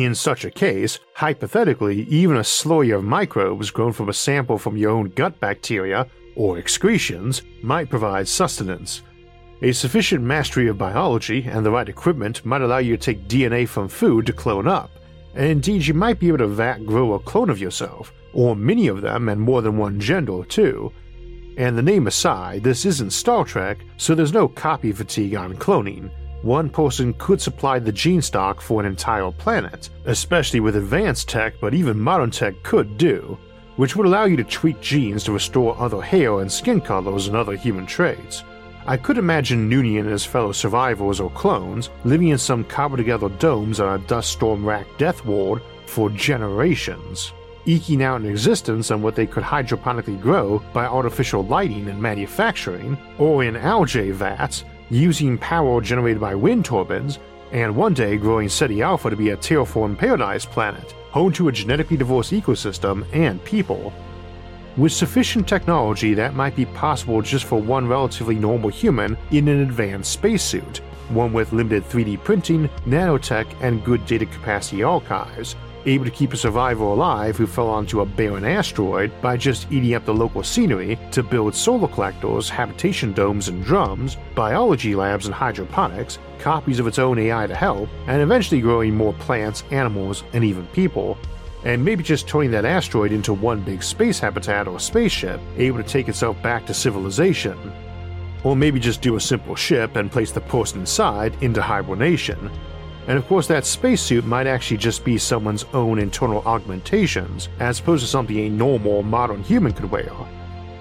In 0.01 0.15
such 0.15 0.47
a 0.47 0.51
case, 0.51 0.99
hypothetically, 1.13 2.05
even 2.05 2.39
a 2.39 2.41
slurry 2.41 2.97
of 2.97 3.05
microbes 3.05 3.71
grown 3.71 3.93
from 3.93 4.09
a 4.09 4.15
sample 4.15 4.57
from 4.57 4.79
your 4.79 4.93
own 4.93 5.11
gut 5.11 5.39
bacteria 5.41 6.07
or 6.37 6.57
excretions, 6.57 7.43
might 7.63 7.91
provide 7.91 8.27
sustenance. 8.27 9.03
A 9.61 9.73
sufficient 9.73 10.25
mastery 10.25 10.69
of 10.69 10.79
biology 10.79 11.47
and 11.47 11.67
the 11.67 11.71
right 11.71 11.87
equipment 11.87 12.47
might 12.47 12.63
allow 12.63 12.79
you 12.79 12.97
to 12.97 13.03
take 13.03 13.29
DNA 13.29 13.69
from 13.69 13.89
food 13.89 14.25
to 14.25 14.33
clone 14.33 14.67
up, 14.67 14.91
and 15.35 15.45
indeed 15.45 15.87
you 15.87 15.93
might 15.93 16.19
be 16.19 16.29
able 16.29 16.39
to 16.39 16.47
vat 16.47 16.87
grow 16.87 17.13
a 17.13 17.19
clone 17.19 17.51
of 17.51 17.61
yourself, 17.61 18.11
or 18.33 18.57
many 18.57 18.89
of 18.89 19.03
them 19.03 19.29
and 19.29 19.39
more 19.39 19.61
than 19.61 19.77
one 19.77 20.01
gender 20.01 20.45
too. 20.45 20.91
And 21.59 21.77
the 21.77 21.83
name 21.83 22.07
aside, 22.07 22.63
this 22.65 22.87
isn't 22.87 23.13
Star 23.13 23.45
Trek, 23.45 23.85
so 23.99 24.15
there's 24.15 24.33
no 24.33 24.49
copy 24.49 24.93
fatigue 24.93 25.35
on 25.35 25.57
cloning. 25.57 26.11
One 26.43 26.71
person 26.71 27.13
could 27.19 27.41
supply 27.41 27.79
the 27.79 27.93
gene 27.93 28.23
stock 28.23 28.63
for 28.63 28.81
an 28.81 28.87
entire 28.87 29.31
planet, 29.31 29.91
especially 30.07 30.61
with 30.61 30.77
advanced 30.77 31.29
tech, 31.29 31.55
but 31.61 31.75
even 31.75 32.01
modern 32.01 32.31
tech 32.31 32.63
could 32.63 32.97
do, 32.97 33.39
which 33.77 33.95
would 33.95 34.07
allow 34.07 34.25
you 34.25 34.37
to 34.39 34.45
tweak 34.45 34.81
genes 34.81 35.25
to 35.25 35.33
restore 35.33 35.79
other 35.79 36.01
hair 36.01 36.41
and 36.41 36.51
skin 36.51 36.81
colors 36.81 37.27
and 37.27 37.37
other 37.37 37.57
human 37.57 37.85
traits. 37.85 38.43
I 38.87 38.97
could 38.97 39.19
imagine 39.19 39.69
Noonien 39.69 40.01
and 40.01 40.11
his 40.11 40.25
fellow 40.25 40.53
survivors 40.53 41.21
or 41.21 41.31
clones 41.31 41.91
living 42.05 42.29
in 42.29 42.39
some 42.39 42.65
cobbled 42.65 42.99
together 42.99 43.29
domes 43.29 43.79
on 43.79 44.01
a 44.01 44.07
dust 44.07 44.33
storm 44.33 44.65
racked 44.65 44.99
death 44.99 45.25
ward 45.27 45.61
for 45.85 46.09
generations 46.09 47.35
eking 47.67 48.03
out 48.03 48.21
an 48.21 48.27
existence 48.27 48.91
on 48.91 49.03
what 49.03 49.15
they 49.15 49.27
could 49.27 49.43
hydroponically 49.43 50.21
grow 50.21 50.63
by 50.73 50.87
artificial 50.87 51.45
lighting 51.45 51.89
and 51.89 52.01
manufacturing, 52.01 52.99
or 53.19 53.45
in 53.45 53.57
algae 53.57 54.11
vats, 54.11 54.65
using 54.91 55.39
power 55.39 55.81
generated 55.81 56.21
by 56.21 56.35
wind 56.35 56.65
turbines, 56.65 57.19
and 57.53 57.75
one 57.75 57.95
day 57.95 58.17
growing 58.17 58.49
Ceti 58.49 58.83
Alpha 58.83 59.11
to 59.11 59.17
be 59.17 59.31
a 59.31 59.37
terraformed 59.37 59.99
paradise 59.99 60.45
planet, 60.45 60.93
home 61.11 61.33
to 61.33 61.49
a 61.49 61.53
genetically 61.53 61.97
diverse 61.97 62.31
ecosystem 62.31 63.05
and 63.13 63.43
people. 63.45 63.93
With 64.77 64.93
sufficient 64.93 65.49
technology, 65.49 66.15
that 66.15 66.35
might 66.35 66.55
be 66.55 66.67
possible 66.67 67.23
just 67.23 67.45
for 67.45 67.61
one 67.61 67.89
relatively 67.89 68.37
normal 68.37 68.71
human 68.71 69.17
in 69.31 69.49
an 69.49 69.61
advanced 69.63 70.13
spacesuit, 70.13 70.79
one 71.09 71.33
with 71.33 71.53
limited 71.53 71.85
3D 71.85 72.23
printing, 72.23 72.69
nanotech, 72.87 73.47
and 73.61 73.85
good 73.85 74.07
data 74.07 74.27
capacity 74.27 74.83
archives, 74.83 75.57
able 75.87 76.05
to 76.05 76.11
keep 76.11 76.33
a 76.33 76.37
survivor 76.37 76.85
alive 76.85 77.37
who 77.37 77.47
fell 77.47 77.69
onto 77.69 78.01
a 78.01 78.07
barren 78.07 78.45
asteroid 78.45 79.13
by 79.21 79.37
just 79.37 79.71
eating 79.73 79.95
up 79.95 80.05
the 80.05 80.15
local 80.15 80.43
scenery 80.43 80.99
to 81.11 81.23
build 81.23 81.55
solar 81.55 81.89
collectors, 81.89 82.49
habitation 82.49 83.13
domes 83.13 83.49
and 83.49 83.65
drums, 83.65 84.17
biology 84.35 84.95
labs 84.95 85.27
and 85.27 85.35
hydroponics, 85.35 86.19
copies 86.39 86.79
of 86.79 86.87
its 86.87 86.99
own 86.99 87.19
AI 87.19 87.47
to 87.47 87.55
help, 87.55 87.89
and 88.07 88.23
eventually 88.23 88.61
growing 88.61 88.95
more 88.95 89.13
plants, 89.15 89.65
animals, 89.71 90.25
and 90.33 90.45
even 90.45 90.67
people. 90.69 91.17
And 91.65 91.85
maybe 91.85 92.03
just 92.03 92.27
turning 92.27 92.51
that 92.53 92.65
asteroid 92.65 93.13
into 93.13 93.35
one 93.35 93.61
big 93.61 93.83
space 93.83 94.19
habitat 94.19 94.67
or 94.67 94.81
spaceship, 94.81 95.41
able 95.57 95.79
to 95.79 95.89
take 95.89 96.09
itself 96.09 96.41
back 96.43 96.67
to 96.67 96.75
civilization. 96.75 97.73
Or 98.45 98.57
maybe 98.57 98.81
just 98.81 99.03
do 99.03 99.17
a 99.17 99.21
simple 99.21 99.55
ship 99.55 99.97
and 99.97 100.11
place 100.11 100.33
the 100.33 100.41
person 100.41 100.81
inside 100.81 101.43
into 101.43 101.61
hibernation, 101.61 102.51
and 103.11 103.19
of 103.19 103.27
course, 103.27 103.49
that 103.49 103.67
spacesuit 103.67 104.25
might 104.25 104.47
actually 104.47 104.77
just 104.77 105.05
be 105.05 105.19
someone's 105.19 105.65
own 105.73 105.99
internal 105.99 106.43
augmentations, 106.47 107.49
as 107.59 107.81
opposed 107.81 108.05
to 108.05 108.09
something 108.09 108.39
a 108.39 108.49
normal 108.49 109.03
modern 109.03 109.43
human 109.43 109.73
could 109.73 109.91
wear. 109.91 110.13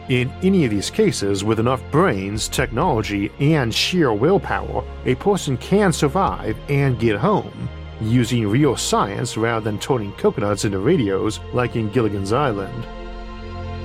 In 0.09 0.31
any 0.43 0.63
of 0.63 0.69
these 0.69 0.91
cases, 0.91 1.43
with 1.43 1.59
enough 1.59 1.81
brains, 1.89 2.47
technology, 2.47 3.31
and 3.39 3.73
sheer 3.73 4.13
willpower, 4.13 4.83
a 5.05 5.15
person 5.15 5.57
can 5.57 5.91
survive 5.91 6.55
and 6.69 6.99
get 6.99 7.17
home, 7.17 7.67
using 7.99 8.47
real 8.47 8.77
science 8.77 9.35
rather 9.35 9.63
than 9.63 9.79
turning 9.79 10.11
coconuts 10.11 10.65
into 10.65 10.77
radios 10.77 11.39
like 11.51 11.75
in 11.75 11.89
Gilligan's 11.89 12.31
Island. 12.31 12.83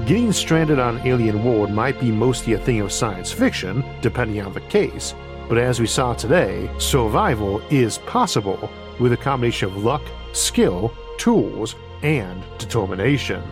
Getting 0.07 0.33
stranded 0.33 0.79
on 0.79 0.99
an 0.99 1.07
alien 1.07 1.43
world 1.43 1.71
might 1.71 1.99
be 1.99 2.11
mostly 2.11 2.53
a 2.53 2.59
thing 2.59 2.81
of 2.81 2.93
science 2.93 3.33
fiction, 3.33 3.83
depending 4.03 4.45
on 4.45 4.53
the 4.53 4.61
case, 4.61 5.15
but 5.49 5.59
as 5.59 5.81
we 5.81 5.87
saw 5.87 6.15
today, 6.15 6.71
survival 6.79 7.61
is 7.71 7.99
possible 7.99 8.71
with 9.01 9.13
a 9.13 9.17
combination 9.17 9.69
of 9.69 9.85
luck, 9.85 10.03
skill, 10.33 10.93
tools, 11.19 11.77
and 12.03 12.43
determination. 12.59 13.43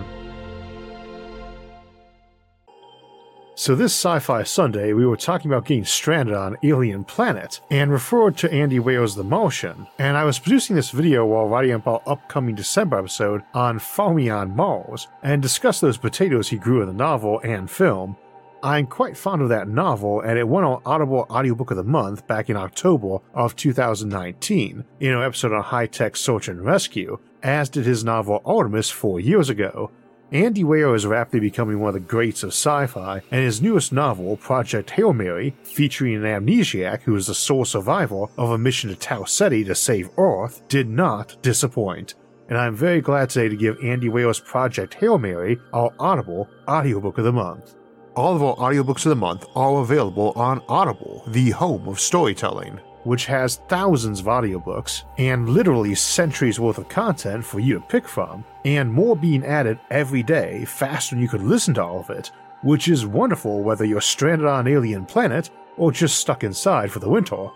So, 3.54 3.76
this 3.76 3.92
Sci 3.92 4.18
Fi 4.18 4.42
Sunday, 4.42 4.92
we 4.92 5.06
were 5.06 5.16
talking 5.16 5.50
about 5.50 5.66
getting 5.66 5.84
stranded 5.84 6.34
on 6.34 6.56
Alien 6.64 7.04
Planet 7.04 7.60
and 7.70 7.92
referred 7.92 8.36
to 8.38 8.52
Andy 8.52 8.80
Weir's 8.80 9.14
The 9.14 9.22
Martian. 9.22 9.86
And 9.98 10.16
I 10.16 10.24
was 10.24 10.38
producing 10.38 10.74
this 10.74 10.90
video 10.90 11.26
while 11.26 11.46
writing 11.46 11.74
up 11.74 11.86
our 11.86 12.02
upcoming 12.06 12.54
December 12.54 12.98
episode 12.98 13.42
on 13.54 13.78
Farming 13.78 14.56
Mars 14.56 15.06
and 15.22 15.40
discussed 15.40 15.80
those 15.80 15.98
potatoes 15.98 16.48
he 16.48 16.56
grew 16.56 16.80
in 16.80 16.88
the 16.88 16.94
novel 16.94 17.40
and 17.44 17.70
film, 17.70 18.16
I'm 18.64 18.86
quite 18.86 19.16
fond 19.16 19.42
of 19.42 19.48
that 19.48 19.66
novel, 19.66 20.20
and 20.20 20.38
it 20.38 20.46
won 20.46 20.62
our 20.62 20.80
Audible 20.86 21.26
Audiobook 21.28 21.72
of 21.72 21.76
the 21.76 21.82
Month 21.82 22.28
back 22.28 22.48
in 22.48 22.56
October 22.56 23.18
of 23.34 23.56
2019 23.56 24.84
in 25.00 25.12
an 25.12 25.20
episode 25.20 25.52
on 25.52 25.64
high 25.64 25.86
tech 25.86 26.14
search 26.14 26.46
and 26.46 26.64
rescue, 26.64 27.18
as 27.42 27.68
did 27.68 27.84
his 27.84 28.04
novel 28.04 28.40
Artemis 28.44 28.88
four 28.88 29.18
years 29.18 29.50
ago. 29.50 29.90
Andy 30.30 30.62
Weir 30.62 30.94
is 30.94 31.04
rapidly 31.06 31.40
becoming 31.40 31.80
one 31.80 31.88
of 31.88 31.94
the 31.94 32.00
greats 32.00 32.44
of 32.44 32.50
sci 32.50 32.86
fi, 32.86 33.22
and 33.32 33.44
his 33.44 33.60
newest 33.60 33.92
novel, 33.92 34.36
Project 34.36 34.90
Hail 34.90 35.12
Mary, 35.12 35.56
featuring 35.64 36.14
an 36.14 36.22
amnesiac 36.22 37.02
who 37.02 37.16
is 37.16 37.26
the 37.26 37.34
sole 37.34 37.64
survivor 37.64 38.26
of 38.38 38.50
a 38.50 38.58
mission 38.58 38.90
to 38.90 38.96
Tau 38.96 39.24
Ceti 39.24 39.64
to 39.64 39.74
save 39.74 40.08
Earth, 40.16 40.62
did 40.68 40.88
not 40.88 41.36
disappoint. 41.42 42.14
And 42.48 42.56
I'm 42.56 42.76
very 42.76 43.00
glad 43.00 43.30
today 43.30 43.48
to 43.48 43.56
give 43.56 43.82
Andy 43.82 44.08
Weir's 44.08 44.38
Project 44.38 44.94
Hail 44.94 45.18
Mary 45.18 45.58
our 45.72 45.90
Audible 45.98 46.48
Audiobook 46.68 47.18
of 47.18 47.24
the 47.24 47.32
Month. 47.32 47.74
All 48.14 48.36
of 48.36 48.42
our 48.42 48.56
audiobooks 48.56 49.06
of 49.06 49.10
the 49.10 49.16
month 49.16 49.46
are 49.56 49.80
available 49.80 50.34
on 50.36 50.60
Audible, 50.68 51.24
the 51.28 51.48
home 51.48 51.88
of 51.88 51.98
storytelling, 51.98 52.78
which 53.04 53.24
has 53.24 53.62
thousands 53.68 54.20
of 54.20 54.26
audiobooks 54.26 55.04
and 55.16 55.48
literally 55.48 55.94
centuries 55.94 56.60
worth 56.60 56.76
of 56.76 56.90
content 56.90 57.42
for 57.42 57.58
you 57.58 57.74
to 57.74 57.80
pick 57.80 58.06
from, 58.06 58.44
and 58.66 58.92
more 58.92 59.16
being 59.16 59.46
added 59.46 59.80
every 59.90 60.22
day 60.22 60.66
faster 60.66 61.14
than 61.14 61.22
you 61.22 61.28
could 61.28 61.42
listen 61.42 61.72
to 61.72 61.82
all 61.82 62.00
of 62.00 62.10
it, 62.10 62.30
which 62.60 62.88
is 62.88 63.06
wonderful 63.06 63.62
whether 63.62 63.86
you're 63.86 64.02
stranded 64.02 64.46
on 64.46 64.66
an 64.66 64.72
alien 64.74 65.06
planet 65.06 65.48
or 65.78 65.90
just 65.90 66.18
stuck 66.18 66.44
inside 66.44 66.92
for 66.92 66.98
the 66.98 67.08
winter. 67.08 67.48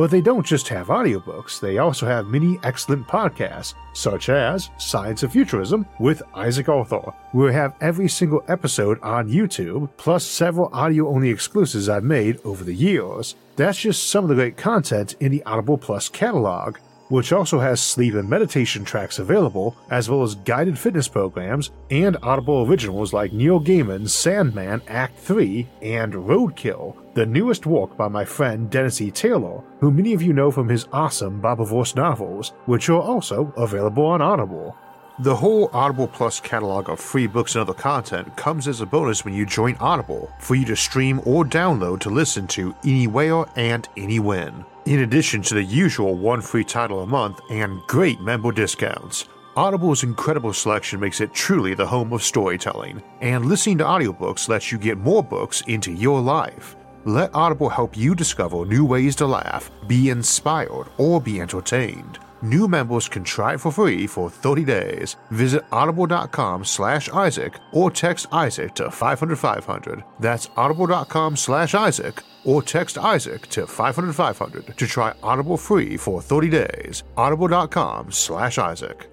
But 0.00 0.10
they 0.10 0.22
don't 0.22 0.46
just 0.46 0.66
have 0.68 0.86
audiobooks, 0.86 1.60
they 1.60 1.76
also 1.76 2.06
have 2.06 2.26
many 2.26 2.58
excellent 2.62 3.06
podcasts, 3.06 3.74
such 3.92 4.30
as 4.30 4.70
Science 4.78 5.24
and 5.24 5.30
Futurism 5.30 5.84
with 5.98 6.22
Isaac 6.32 6.70
Arthur, 6.70 7.12
we 7.34 7.52
have 7.52 7.74
every 7.82 8.08
single 8.08 8.42
episode 8.48 8.98
on 9.02 9.28
YouTube, 9.28 9.90
plus 9.98 10.24
several 10.24 10.70
audio 10.72 11.06
only 11.06 11.28
exclusives 11.28 11.90
I've 11.90 12.02
made 12.02 12.40
over 12.44 12.64
the 12.64 12.72
years. 12.72 13.34
That's 13.56 13.78
just 13.78 14.08
some 14.08 14.24
of 14.24 14.30
the 14.30 14.36
great 14.36 14.56
content 14.56 15.16
in 15.20 15.32
the 15.32 15.42
Audible 15.44 15.76
Plus 15.76 16.08
catalog, 16.08 16.78
which 17.10 17.32
also 17.32 17.58
has 17.58 17.80
sleep 17.80 18.14
and 18.14 18.30
meditation 18.30 18.84
tracks 18.84 19.18
available, 19.18 19.76
as 19.90 20.08
well 20.08 20.22
as 20.22 20.36
guided 20.36 20.78
fitness 20.78 21.08
programs 21.08 21.70
and 21.90 22.16
Audible 22.22 22.66
originals 22.66 23.12
like 23.12 23.32
Neil 23.32 23.60
Gaiman's 23.60 24.14
Sandman 24.14 24.80
Act 24.88 25.18
3 25.18 25.68
and 25.82 26.14
Roadkill, 26.14 26.96
the 27.14 27.26
newest 27.26 27.66
work 27.66 27.96
by 27.96 28.08
my 28.08 28.24
friend 28.24 28.70
Dennis 28.70 29.00
E. 29.00 29.10
Taylor, 29.10 29.60
who 29.80 29.90
many 29.90 30.14
of 30.14 30.22
you 30.22 30.32
know 30.32 30.50
from 30.50 30.68
his 30.68 30.86
awesome 30.92 31.42
Bobiverse 31.42 31.94
novels, 31.96 32.52
which 32.66 32.88
are 32.88 33.02
also 33.02 33.52
available 33.56 34.06
on 34.06 34.22
Audible. 34.22 34.76
The 35.18 35.36
whole 35.36 35.68
Audible 35.74 36.08
Plus 36.08 36.40
catalog 36.40 36.88
of 36.88 36.98
free 36.98 37.26
books 37.26 37.54
and 37.54 37.60
other 37.60 37.74
content 37.74 38.34
comes 38.36 38.66
as 38.66 38.80
a 38.80 38.86
bonus 38.86 39.22
when 39.22 39.34
you 39.34 39.44
join 39.44 39.74
Audible 39.76 40.30
for 40.38 40.54
you 40.54 40.64
to 40.64 40.74
stream 40.74 41.20
or 41.26 41.44
download 41.44 42.00
to 42.00 42.10
listen 42.10 42.46
to 42.46 42.74
anywhere 42.84 43.44
and 43.56 43.86
anywhen 43.98 44.64
in 44.90 45.02
addition 45.02 45.40
to 45.40 45.54
the 45.54 45.62
usual 45.62 46.16
one 46.16 46.40
free 46.40 46.64
title 46.64 47.04
a 47.04 47.06
month 47.06 47.40
and 47.48 47.80
great 47.86 48.20
member 48.20 48.50
discounts. 48.50 49.28
Audible's 49.54 50.02
incredible 50.02 50.52
selection 50.52 50.98
makes 50.98 51.20
it 51.20 51.32
truly 51.32 51.74
the 51.74 51.86
home 51.86 52.12
of 52.12 52.24
storytelling, 52.24 53.00
and 53.20 53.46
listening 53.46 53.78
to 53.78 53.84
audiobooks 53.84 54.48
lets 54.48 54.72
you 54.72 54.78
get 54.78 54.98
more 54.98 55.22
books 55.22 55.60
into 55.68 55.92
your 55.92 56.20
life. 56.20 56.74
Let 57.04 57.32
Audible 57.36 57.68
help 57.68 57.96
you 57.96 58.16
discover 58.16 58.66
new 58.66 58.84
ways 58.84 59.14
to 59.16 59.28
laugh, 59.28 59.70
be 59.86 60.10
inspired, 60.10 60.88
or 60.98 61.20
be 61.20 61.40
entertained. 61.40 62.18
New 62.42 62.68
members 62.68 63.08
can 63.08 63.22
try 63.22 63.54
it 63.54 63.58
for 63.58 63.70
free 63.70 64.06
for 64.06 64.30
30 64.30 64.64
days. 64.64 65.16
Visit 65.30 65.64
audible.com 65.70 66.64
slash 66.64 67.08
Isaac 67.10 67.58
or 67.72 67.90
text 67.90 68.26
Isaac 68.32 68.74
to 68.76 68.90
500 68.90 69.36
500. 69.36 70.04
That's 70.18 70.48
audible.com 70.56 71.36
slash 71.36 71.74
Isaac 71.74 72.22
or 72.44 72.62
text 72.62 72.96
Isaac 72.98 73.46
to 73.48 73.66
500 73.66 74.12
500 74.14 74.76
to 74.76 74.86
try 74.86 75.12
Audible 75.22 75.56
free 75.56 75.96
for 75.96 76.22
30 76.22 76.48
days. 76.48 77.02
Audible.com 77.16 78.10
slash 78.10 78.58
Isaac. 78.58 79.10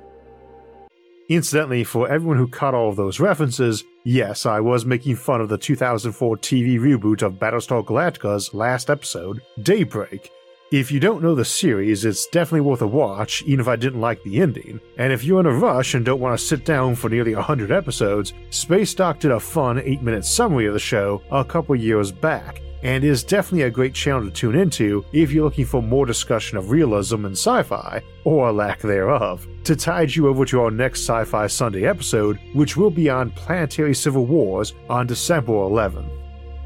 Incidentally, 1.30 1.84
for 1.84 2.10
everyone 2.10 2.38
who 2.38 2.48
caught 2.48 2.74
all 2.74 2.88
of 2.88 2.96
those 2.96 3.20
references, 3.20 3.84
yes, 4.06 4.46
I 4.46 4.62
was 4.62 4.86
making 4.86 5.18
fun 5.18 5.42
of 5.42 5.50
the 5.50 5.58
2004 5.58 6.38
TV 6.38 6.80
reboot 6.80 7.22
of 7.22 7.34
Battlestar 7.34 7.86
Galactica's 7.86 8.54
last 8.54 8.90
episode, 8.90 9.42
Daybreak, 9.62 10.32
If 10.70 10.92
you 10.92 11.00
don't 11.00 11.24
know 11.24 11.34
the 11.34 11.46
series, 11.46 12.04
it's 12.04 12.28
definitely 12.28 12.60
worth 12.60 12.82
a 12.82 12.88
watch, 12.88 13.42
even 13.44 13.62
if 13.62 13.70
I 13.70 13.78
didn't 13.78 14.02
like 14.02 14.22
the 14.24 14.42
ending. 14.42 14.82
And 14.98 15.14
if 15.14 15.24
you're 15.24 15.40
in 15.40 15.46
a 15.46 15.52
rush 15.54 15.94
and 15.94 16.04
don't 16.04 16.20
want 16.20 16.38
to 16.38 16.46
sit 16.46 16.66
down 16.66 16.96
for 16.96 17.10
nearly 17.10 17.34
100 17.34 17.72
episodes, 17.72 18.34
SpaceDock 18.50 19.20
did 19.20 19.32
a 19.32 19.40
fun 19.40 19.80
8 19.80 20.02
minute 20.02 20.26
summary 20.26 20.66
of 20.66 20.74
the 20.74 20.80
show 20.80 21.22
a 21.32 21.46
couple 21.46 21.74
years 21.74 22.12
back, 22.12 22.62
and 22.84 23.06
is 23.06 23.24
definitely 23.24 23.62
a 23.62 23.70
great 23.70 23.94
channel 23.94 24.26
to 24.26 24.30
tune 24.30 24.56
into 24.56 25.06
if 25.14 25.32
you're 25.32 25.46
looking 25.46 25.66
for 25.66 25.82
more 25.82 26.06
discussion 26.06 26.58
of 26.58 26.70
realism 26.70 27.24
and 27.24 27.38
sci 27.38 27.64
fi, 27.64 28.04
or 28.26 28.52
lack 28.52 28.82
thereof, 28.82 29.48
to 29.64 29.74
tide 29.74 30.14
you 30.14 30.28
over 30.28 30.44
to 30.44 30.60
our 30.60 30.72
next 30.72 31.00
Sci 31.00 31.24
Fi 31.24 31.48
Sunday 31.48 31.86
episode, 31.86 32.42
which 32.54 32.76
will 32.76 32.92
be 32.92 33.10
on 33.10 33.32
Planetary 33.32 33.96
Civil 33.96 34.26
Wars 34.26 34.74
on 34.90 35.08
December 35.08 35.54
11th. 35.54 36.12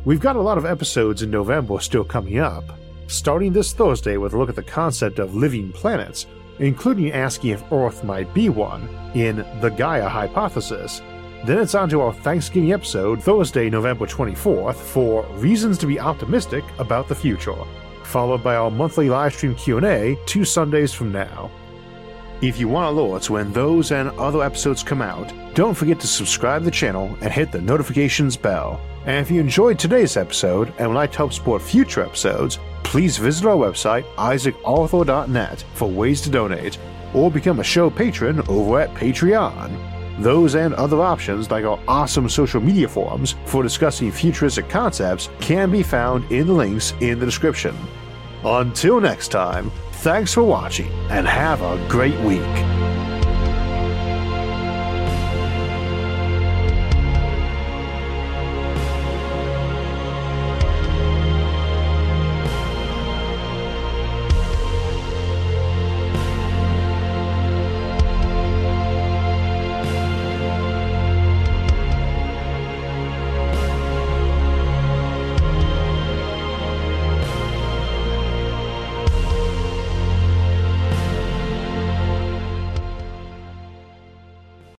We've 0.06 0.20
got 0.20 0.38
a 0.38 0.42
lot 0.42 0.58
of 0.58 0.66
episodes 0.66 1.22
in 1.22 1.30
November 1.30 1.80
still 1.80 2.04
coming 2.04 2.40
up, 2.40 2.64
starting 3.12 3.54
this 3.54 3.74
Thursday 3.74 4.18
with 4.18 4.34
a 4.34 4.38
look 4.38 4.50
at 4.50 4.56
the 4.56 4.64
concept 4.64 5.20
of 5.20 5.36
living 5.36 5.72
planets, 5.72 6.28
including 6.60 7.12
asking 7.12 7.52
if 7.52 7.72
Earth 7.72 8.04
might 8.04 8.34
be 8.34 8.50
one 8.50 8.88
in 9.14 9.38
the 9.62 9.70
Gaia 9.70 10.08
Hypothesis. 10.08 11.02
Then 11.46 11.58
it's 11.58 11.76
on 11.76 11.90
to 11.90 12.02
our 12.02 12.14
Thanksgiving 12.14 12.72
episode, 12.72 13.22
Thursday, 13.22 13.70
November 13.70 14.06
24th, 14.06 14.76
for 14.76 15.26
reasons 15.38 15.78
to 15.80 15.88
be 15.88 16.00
optimistic 16.00 16.64
about 16.78 17.08
the 17.08 17.16
future, 17.16 17.56
followed 18.04 18.44
by 18.44 18.56
our 18.56 18.70
monthly 18.72 19.08
livestream 19.08 19.58
Q&A 19.58 20.18
two 20.26 20.46
Sundays 20.46 20.94
from 20.94 21.12
now. 21.12 21.52
If 22.42 22.60
you 22.60 22.68
want 22.68 22.96
alerts 22.96 23.30
when 23.30 23.52
those 23.54 23.92
and 23.92 24.10
other 24.12 24.44
episodes 24.44 24.82
come 24.82 25.02
out, 25.02 25.32
don't 25.54 25.76
forget 25.76 26.00
to 26.00 26.08
subscribe 26.08 26.62
to 26.62 26.66
the 26.66 26.72
channel 26.72 27.16
and 27.22 27.32
hit 27.32 27.52
the 27.52 27.62
notifications 27.62 28.38
bell. 28.38 28.80
And 29.06 29.18
if 29.18 29.32
you 29.32 29.40
enjoyed 29.40 29.78
today's 29.78 30.18
episode 30.18 30.74
and 30.78 30.90
would 30.90 30.96
like 30.96 31.12
to 31.12 31.18
help 31.20 31.34
support 31.34 31.62
future 31.62 32.04
episodes, 32.04 32.60
please 32.84 33.18
visit 33.18 33.46
our 33.46 33.56
website, 33.56 34.04
isaacarthur.net, 34.16 35.64
for 35.74 35.90
ways 35.90 36.22
to 36.22 36.30
donate, 36.30 36.78
or 37.14 37.32
become 37.32 37.60
a 37.60 37.64
show 37.64 37.90
patron 37.90 38.42
over 38.48 38.80
at 38.80 38.94
Patreon. 38.94 40.22
Those 40.22 40.56
and 40.56 40.74
other 40.76 41.02
options, 41.02 41.50
like 41.50 41.66
our 41.66 41.80
awesome 41.88 42.30
social 42.30 42.62
media 42.62 42.88
forums 42.88 43.36
for 43.46 43.64
discussing 43.64 44.12
futuristic 44.12 44.70
concepts, 44.70 45.30
can 45.40 45.72
be 45.72 45.84
found 45.84 46.32
in 46.32 46.48
the 46.48 46.54
links 46.54 46.94
in 47.00 47.20
the 47.20 47.26
description. 47.26 47.76
Until 48.44 49.00
next 49.00 49.30
time, 49.30 49.72
thanks 49.94 50.34
for 50.34 50.44
watching 50.44 50.92
and 51.10 51.28
have 51.28 51.62
a 51.62 51.88
great 51.88 52.20
week. 52.22 52.91